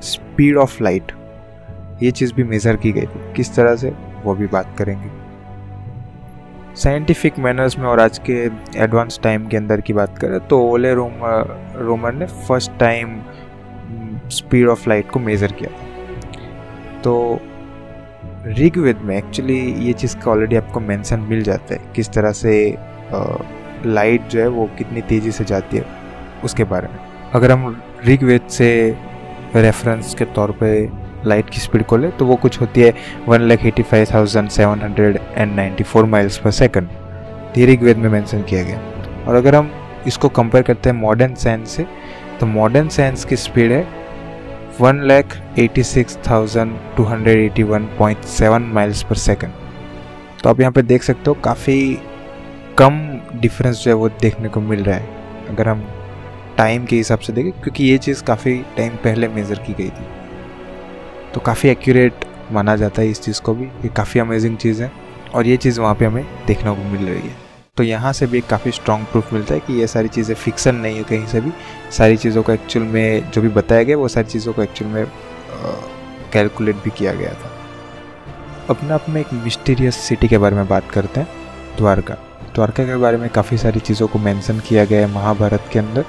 स्पीड 0.01 0.57
ऑफ़ 0.57 0.83
लाइट 0.83 1.11
ये 2.03 2.11
चीज़ 2.11 2.33
भी 2.33 2.43
मेज़र 2.43 2.75
की 2.75 2.91
गई 2.91 3.05
थी। 3.05 3.33
किस 3.33 3.55
तरह 3.55 3.75
से, 3.75 3.93
वो 4.23 4.35
भी 4.35 4.47
बात 4.47 4.75
करेंगे। 4.77 5.22
साइंटिफिक 6.75 7.37
मैनर्स 7.39 7.77
में 7.79 7.85
और 7.85 7.99
आज 7.99 8.17
के 8.29 8.33
एडवांस 8.83 9.19
टाइम 9.23 9.45
के 9.47 9.57
अंदर 9.57 9.81
की 9.81 9.93
बात 9.93 10.17
करें 10.17 10.39
तो 10.47 10.59
ओले 10.61 10.93
रोम 10.93 11.11
रोमन 11.77 12.15
ने 12.19 12.25
first 12.47 12.71
time 12.79 13.19
speed 14.31 14.67
of 14.67 14.87
light 14.89 15.09
को 15.11 15.19
मेज़र 15.19 15.51
किया 15.51 15.69
था। 15.71 17.01
तो 17.01 17.39
ऋग्वेद 18.59 19.01
में 19.03 19.15
एक्चुअली 19.17 19.59
ये 19.85 19.93
चीज़ 19.93 20.17
का 20.17 20.31
ऑलरेडी 20.31 20.55
आपको 20.55 20.79
मेंशन 20.79 21.19
मिल 21.29 21.43
जाता 21.43 21.73
है 21.73 21.91
किस 21.95 22.09
तरह 22.13 22.31
से 22.31 22.55
लाइट 23.85 24.27
जो 24.27 24.39
है 24.39 24.47
वो 24.47 24.69
कितनी 24.77 25.01
तेज़ी 25.01 25.31
से 25.31 25.43
जाती 25.45 25.77
है 25.77 25.85
उसके 26.43 26.63
बारे 26.63 26.87
में। 26.87 26.99
अगर 27.33 27.51
हम 27.51 27.81
ऋग्वेद 28.07 28.47
से 28.49 28.69
रेफरेंस 29.55 30.15
के 30.15 30.25
तौर 30.25 30.51
पे 30.61 30.73
लाइट 31.25 31.49
की 31.49 31.59
स्पीड 31.59 31.83
को 31.83 31.97
ले 31.97 32.09
तो 32.09 32.25
वो 32.25 32.35
कुछ 32.35 32.59
होती 32.61 32.81
है 32.81 32.93
one 33.27 33.41
lakh 33.41 33.65
eighty 33.65 33.83
five 33.83 34.07
thousand 34.13 34.49
seven 34.49 34.81
hundred 34.81 35.19
and 35.37 35.55
ninety 35.55 35.83
four 35.83 36.05
miles 36.05 36.37
per 36.37 36.51
second. 36.51 36.89
ये 37.57 37.75
वेद 37.77 37.97
में 37.97 38.09
मेंशन 38.09 38.41
किया 38.41 38.63
गया। 38.63 38.79
और 39.27 39.35
अगर 39.35 39.55
हम 39.55 39.71
इसको 40.07 40.29
कंपेयर 40.29 40.63
करते 40.63 40.89
हैं 40.89 40.95
मॉडर्न 40.97 41.35
साइंस 41.35 41.69
से 41.69 41.85
तो 42.39 42.45
मॉडर्न 42.45 42.87
साइंस 42.89 43.25
की 43.25 43.35
स्पीड 43.37 43.71
है 43.71 43.85
one 44.79 45.01
lakh 45.07 45.35
eighty 45.59 45.83
six 45.83 46.17
thousand 46.29 46.77
two 46.97 47.03
hundred 47.03 47.39
eighty 47.41 47.63
one 47.63 47.85
point 47.97 48.23
seven 48.29 48.61
miles 48.73 49.03
per 49.03 49.15
second. 49.15 49.51
तो 50.43 50.49
आप 50.49 50.59
यहाँ 50.59 50.71
पे 50.71 50.81
देख 50.81 51.03
सकते 51.03 51.29
हो 51.29 51.33
काफ़ी 51.43 51.77
कम 52.77 52.99
डिफरेंस 53.41 53.83
जो 53.83 53.91
है 53.91 53.95
वो 53.95 54.09
देखने 54.21 54.49
को 54.49 54.61
मिल 54.61 54.83
रहा 54.83 54.95
है, 54.95 55.47
अगर 55.49 55.67
हम 55.69 55.83
टाइम 56.57 56.85
के 56.85 56.95
हिसाब 56.95 57.19
से 57.19 57.33
देखें, 57.33 57.51
क्योंकि 57.53 57.83
ये 57.83 57.97
चीज़ 57.97 58.23
काफ़ी 58.23 58.55
टाइम 58.77 58.95
पहले 59.03 59.27
मेज़र 59.27 59.59
की 59.59 59.73
गई 59.73 59.89
थी। 59.89 60.05
तो 61.33 61.39
काफ़ी 61.39 61.69
एक्यूरेट 61.69 62.25
माना 62.51 62.75
जाता 62.75 63.01
है 63.01 63.09
इस 63.09 63.21
चीज़ 63.21 63.41
को 63.41 63.53
भी, 63.53 63.65
ये 63.65 63.89
काफ़ी 63.89 64.19
अमेजिंग 64.19 64.57
चीज़ 64.57 64.81
है 64.83 64.91
और 65.35 65.47
ये 65.47 65.57
चीज़ 65.57 65.79
वहाँ 65.81 65.95
पे 65.95 66.05
हमें 66.05 66.25
देखने 66.47 66.71
को 66.71 66.83
मिल 66.83 67.05
रही 67.05 67.27
है। 67.29 67.35
तो 67.77 67.83
यहाँ 67.83 68.11
से 68.13 68.25
भी 68.27 68.37
एक 68.37 68.45
काफ़ी 68.47 68.71
स्ट्रॉन्ग 68.71 69.05
प्रूफ 69.11 69.31
मिलता 69.33 69.53
है 69.53 69.59
कि 69.59 69.73
ये 69.73 69.87
सारी 69.87 70.07
चीज़ें 70.07 70.35
फिक्सन 70.35 70.75
नहीं 70.75 70.97
है 70.97 71.03
कहीं 71.03 71.25
से 71.27 71.41
भी। 71.41 71.51
सारी 71.91 72.17
चीज़ों 72.17 72.43
को 72.43 72.51
एक्चुअल 72.51 72.85
में 72.85 73.31
जो 73.31 73.41
भी 73.41 73.49
बताया 73.49 73.83
गया, 73.83 73.97
वो 73.97 74.07
सारी 74.07 74.27
चीज़ों 74.27 74.53
को 74.53 74.63
एक्चुअल 74.63 74.91
में 74.91 75.05
कैलकुलेट 76.33 76.75
भी 76.75 76.89
किया 76.89 77.13
गया 77.13 77.33
था। 77.33 77.51
अपने 78.69 78.93
आप 78.93 79.09
में 79.09 79.19
एक 79.21 79.33
मिस्टीरियस 79.33 79.95
सिटी 79.97 80.27
के 80.27 80.37
बारे 80.37 80.55
में 80.55 80.67
बात 80.67 80.91
करते 80.91 81.19
हैं, 81.19 81.27
द्वारका। 81.77 82.17
द्वारका 82.55 82.83
के 82.83 82.95
बारे 82.97 83.17
में 83.17 83.29
काफ़ी 83.29 83.57
सारी 83.57 83.79
चीज़ों 83.79 84.07
को 84.07 84.19
मेंशन 84.19 84.59
किया 84.59 84.85
गया 84.85 84.99
है 84.99 85.13
महाभारत 85.13 85.69
के 85.73 85.79
अंदर 85.79 86.05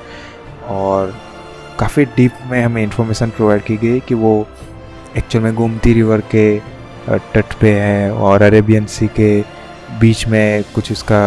और 0.70 1.14
काफ़ी 1.78 2.04
डीप 2.06 2.32
में 2.50 2.60
हमें 2.62 2.82
इंफॉर्मेशन 2.82 3.30
प्रोवाइड 3.30 3.62
की 3.62 3.76
गई 3.76 4.00
कि 4.00 4.14
वो 4.14 4.34
एक्चुअल 5.16 5.44
में 5.44 5.55
गोमती 5.55 5.92
रिवर 5.92 6.20
के 6.35 6.59
तट 7.11 7.53
पे 7.61 7.70
है 7.70 8.12
और 8.12 8.42
अरेबियन 8.42 8.87
सी 8.87 9.07
के 9.07 9.40
बीच 10.00 10.27
में 10.29 10.64
कुछ 10.74 10.92
इसका 10.92 11.22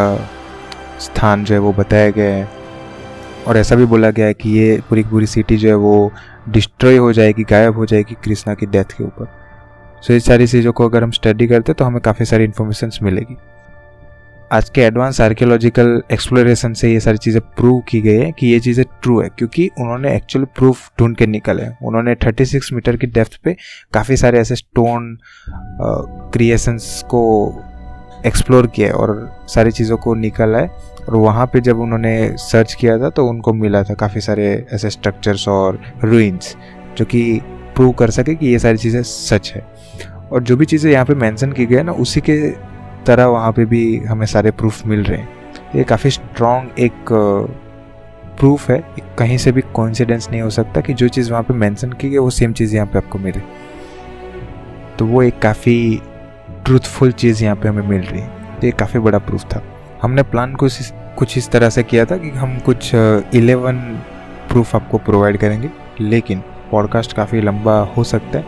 स्थान 1.00 1.44
जो 1.44 1.54
है 1.54 1.60
वो 1.60 1.72
बताया 1.72 2.10
गया 2.10 2.34
है। 2.34 2.48
और 3.46 3.56
ऐसा 3.56 3.76
भी 3.76 3.84
बोला 3.84 4.10
गया 4.10 4.26
है 4.26 4.34
कि 4.34 4.50
ये 4.50 4.80
पूरी 4.88 5.02
पूरी 5.02 5.26
सिटी 5.26 5.56
जो 5.56 5.68
है 5.68 5.74
वो 5.74 6.12
डिस्ट्रॉय 6.48 6.96
हो 6.96 7.12
जाएगी 7.12 7.44
गायब 7.44 7.76
हो 7.76 7.86
जाएगी 7.86 8.16
कृष्णा 8.24 8.54
की 8.54 8.66
डेथ 8.66 8.84
के 8.84 9.04
ऊपर। 9.04 9.24
सो 9.24 10.04
so, 10.04 10.10
ये 10.10 10.20
सारी 10.20 10.46
चीज़ों 10.46 10.72
को 10.72 10.88
अगर 10.88 11.02
हम 11.02 11.10
स्टडी 11.10 11.46
करते 11.46 11.72
तो 11.72 11.84
हमें 11.84 12.00
काफ़ी 12.00 12.24
सारी 12.24 12.44
इन्फॉर्मेशन 12.44 12.90
मिलेगी। 13.02 13.36
आज 14.52 14.68
के 14.70 14.80
एडवांस 14.80 15.20
आर्कियोलॉजिकल 15.20 16.02
एक्सप्लोरेशन 16.12 16.72
से 16.74 16.92
ये 16.92 17.00
सारी 17.00 17.18
चीज़ें 17.18 17.40
प्रूव 17.56 17.80
की 17.88 18.00
गई 18.00 18.16
है 18.16 18.30
कि 18.32 18.46
ये 18.46 18.60
चीज़ें 18.60 18.84
ट्रू 19.02 19.20
है, 19.20 19.28
क्योंकि 19.28 19.68
उन्होंने 19.80 20.14
एक्चुअली 20.16 20.46
प्रूफ 20.56 20.90
ढूंढ 20.98 21.16
के 21.16 21.26
निकले 21.26 21.66
उन्होंने 21.86 22.14
36 22.16 22.72
मीटर 22.72 22.96
की 22.96 23.06
डेप्थ 23.08 23.38
पे 23.44 23.54
काफ़ी 23.94 24.16
सारे 24.16 24.38
ऐसे 24.40 24.56
स्टोन 24.56 25.16
क्रिएशंस 26.32 27.02
को 27.06 27.22
एक्सप्लोर 28.26 28.66
किया 28.66 28.92
और 28.92 29.12
सारी 29.48 29.70
चीज़ों 29.70 29.96
को 29.96 30.14
निकाला 30.14 30.58
है। 30.58 30.68
और 31.08 31.16
वहाँ 31.16 31.46
पे 31.46 31.60
जब 31.60 31.80
उन्होंने 31.80 32.16
सर्च 32.40 32.74
किया 32.74 32.98
था 32.98 33.10
तो 33.10 33.26
उनको 33.26 33.52
मिला 33.54 33.82
था 33.82 33.94
काफ़ी 33.96 34.20
सारे 34.20 34.46
ऐसे 34.72 34.90
स्ट्रक्चर्स 34.90 35.46
और 35.48 35.80
रूइंस 36.04 36.56
जो 36.98 37.04
कि 37.04 37.40
प्रूव 37.76 37.92
कर 37.92 38.10
सके 38.10 38.34
कि 38.34 38.46
ये 38.46 38.58
सारी 38.58 38.78
चीज़ें 38.78 39.02
सच 39.02 39.52
है। 39.56 39.66
और 40.32 40.42
जो 40.42 40.56
भी 40.56 40.64
चीज़ें 40.66 40.90
यहाँ 40.92 41.04
पे 41.04 41.14
मेंशन 41.16 41.52
की 41.52 41.66
गई 41.66 41.76
है 41.76 41.82
ना, 41.82 41.92
उसी 41.94 42.20
के 42.20 42.38
तरह 43.08 43.26
वहाँ 43.26 43.52
पे 43.52 43.64
भी 43.64 43.82
हमें 44.04 44.26
सारे 44.26 44.50
प्रूफ 44.50 44.86
मिल 44.86 45.04
रहे 45.04 45.18
हैं। 45.18 45.28
ये 45.74 45.84
काफ़ी 45.84 46.10
स्ट्रॉन्ग 46.10 46.70
एक 46.78 46.94
प्रूफ 48.38 48.70
है 48.70 48.84
कहीं 49.18 49.38
से 49.38 49.52
भी 49.52 49.60
कॉन्सिडेंस 49.74 50.28
नहीं 50.30 50.40
हो 50.40 50.50
सकता 50.50 50.80
कि 50.80 50.94
जो 50.94 51.08
चीज़ 51.08 51.30
वहाँ 51.30 51.42
पे 51.42 51.54
मेंशन 51.54 51.92
की 51.92 52.10
गई, 52.10 52.18
वो 52.18 52.30
सेम 52.30 52.52
चीज़ 52.52 52.74
यहाँ 52.74 52.86
पे 52.86 52.98
आपको 52.98 53.18
मिले। 53.18 53.40
तो 54.98 55.06
वो 55.06 55.22
एक 55.22 55.38
काफ़ी 55.38 56.02
ट्रूथफुल 56.64 57.12
चीज़ 57.12 57.44
यहाँ 57.44 57.56
पे 57.56 57.68
हमें 57.68 57.86
मिल 57.88 58.02
रही 58.02 58.20
है। 58.20 58.28
तो 58.60 58.66
ये 58.66 58.72
काफ़ी 58.72 59.00
बड़ा 59.00 59.18
प्रूफ 59.18 59.44
था। 59.44 59.62
हमने 60.02 60.22
प्लान 60.22 60.54
कुछ 60.54 60.92
कुछ 61.18 61.38
इस 61.38 61.50
तरह 61.50 61.70
से 61.70 61.82
किया 61.82 62.04
था 62.04 62.16
कि 62.16 62.30
हम 62.30 62.58
कुछ 62.58 62.90
इलेवन 63.34 63.74
प्रूफ 64.48 64.76
आपको 64.76 64.98
प्रोवाइड 64.98 65.36
करेंगे। 65.36 65.70
लेकिन 66.00 66.42
पॉडकास्ट 66.70 67.12
काफ़ी 67.12 67.40
लंबा 67.40 67.78
हो 67.96 68.04
सकता 68.04 68.38
है। 68.38 68.44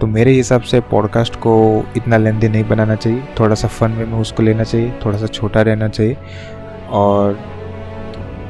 तो 0.00 0.06
मेरे 0.06 0.30
हिसाब 0.30 0.60
से 0.60 0.80
पॉडकास्ट 0.80 1.36
को 1.36 1.84
इतना 1.96 2.16
लेंदी 2.16 2.48
नहीं 2.48 2.64
बनाना 2.64 2.94
चाहिए। 2.94 3.22
थोड़ा 3.40 3.54
सा 3.54 3.68
फन 3.68 3.92
वे 3.92 4.04
में 4.04 4.18
उसको 4.18 4.42
लेना 4.42 4.64
चाहिए, 4.64 4.92
थोड़ा 5.04 5.18
सा 5.18 5.26
छोटा 5.26 5.62
रहना 5.62 5.88
चाहिए। 5.88 6.16
और 6.90 7.38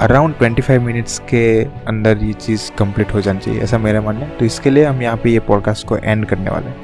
अराउंड 0.00 0.34
25 0.34 0.78
मिनट्स 0.78 1.18
के 1.18 1.64
अंदर 1.64 2.18
ये 2.18 2.32
चीज़ 2.32 2.72
कंप्लीट 2.78 3.14
हो 3.14 3.20
जानी 3.20 3.38
चाहिए, 3.38 3.60
ऐसा 3.60 3.78
मेरा 3.78 4.00
मानना 4.00 4.20
है। 4.20 4.38
तो 4.38 4.44
इसके 4.44 4.70
लिए 4.70 4.84
हम 4.84 5.02
यहाँ 5.02 5.16
पे 5.16 5.30
ये 5.30 5.40
पॉडकास्ट 5.40 5.86
को 5.86 5.96
एंड 5.96 6.26
करने 6.26 6.50
वाले 6.50 6.66
हैं। 6.66 6.76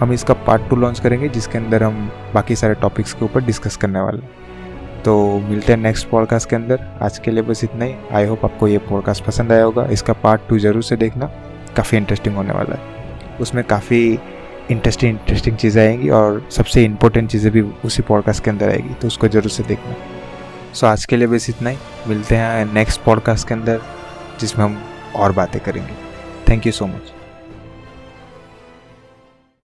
हम 0.00 0.12
इसका 0.12 0.34
पार्ट 0.34 0.62
टू 0.70 0.76
लॉन्च 0.76 1.00
करेंगे, 1.00 1.28
जिसके 1.28 1.58
अंदर 1.58 1.82
हम 1.82 2.12
बाकी 2.34 2.56
सारे 2.56 2.74
टॉपिक्स 2.74 3.12
के 3.12 3.24
ऊपर 3.24 3.44
डिस्कस 3.44 3.76
करने 3.76 4.00
वाले 4.00 4.18
हैं। 4.18 4.30
तो 5.02 5.38
मिलते 5.38 5.72
हैं 5.72 5.80
नेक्स्ट 5.80 6.08
पॉडकास्ट 6.08 6.50
के 6.50 6.56
अंदर। 6.56 6.86
आज 7.02 7.18
के 7.18 7.30
लिए 7.30 7.42
बस 7.42 7.64
इतना 7.64 7.84
ही। 7.84 7.94
आई 8.12 8.26
होप 8.26 8.44
आपको 8.44 8.68
ये 8.68 8.78
पॉडकास्ट 8.78 9.24
पसंद 9.24 9.52
आया 9.52 9.64
होगा। 9.64 9.84
इसका 9.84 10.12
पार्ट 10.12 10.40
टू 10.48 10.58
ज़रूर 10.58 10.82
से 10.82 10.96
देखना। 10.96 11.26
काफ़ी 11.76 11.98
इंटरेस्टिंग 11.98 12.36
होने 12.36 12.52
वाला 12.52 12.74
है। 12.74 12.99
उसमें 13.40 13.64
काफ़ी 13.64 14.18
इंटरेस्टिंग 14.70 15.10
इंटरेस्टिंग 15.10 15.56
चीज़ें 15.56 15.82
आएँगी 15.82 16.08
और 16.08 16.48
सबसे 16.50 16.84
इंपॉर्टेंट 16.84 17.30
चीज़ें 17.30 17.52
भी 17.52 17.60
उसी 17.84 18.02
पॉडकास्ट 18.02 18.44
के 18.44 18.50
अंदर 18.50 18.70
आएगी 18.70 18.94
तो 18.94 19.06
उसको 19.06 19.28
ज़रूर 19.28 19.50
से 19.50 19.62
देखना। 19.62 19.94
सो 20.74 20.86
आज 20.86 21.04
के 21.04 21.16
लिए 21.16 21.26
बस 21.26 21.48
इतना 21.50 21.70
ही। 21.70 21.76
मिलते 22.08 22.36
हैं 22.36 22.72
नेक्स्ट 22.74 23.00
पॉडकास्ट 23.00 23.48
के 23.48 23.54
अंदर, 23.54 23.80
जिसमें 24.40 24.64
हम 24.64 24.82
और 25.16 25.32
बातें 25.32 25.60
करेंगे। 25.62 25.94
Thank 26.48 26.66
you 26.66 26.72
so 26.72 26.86
much 26.86 27.12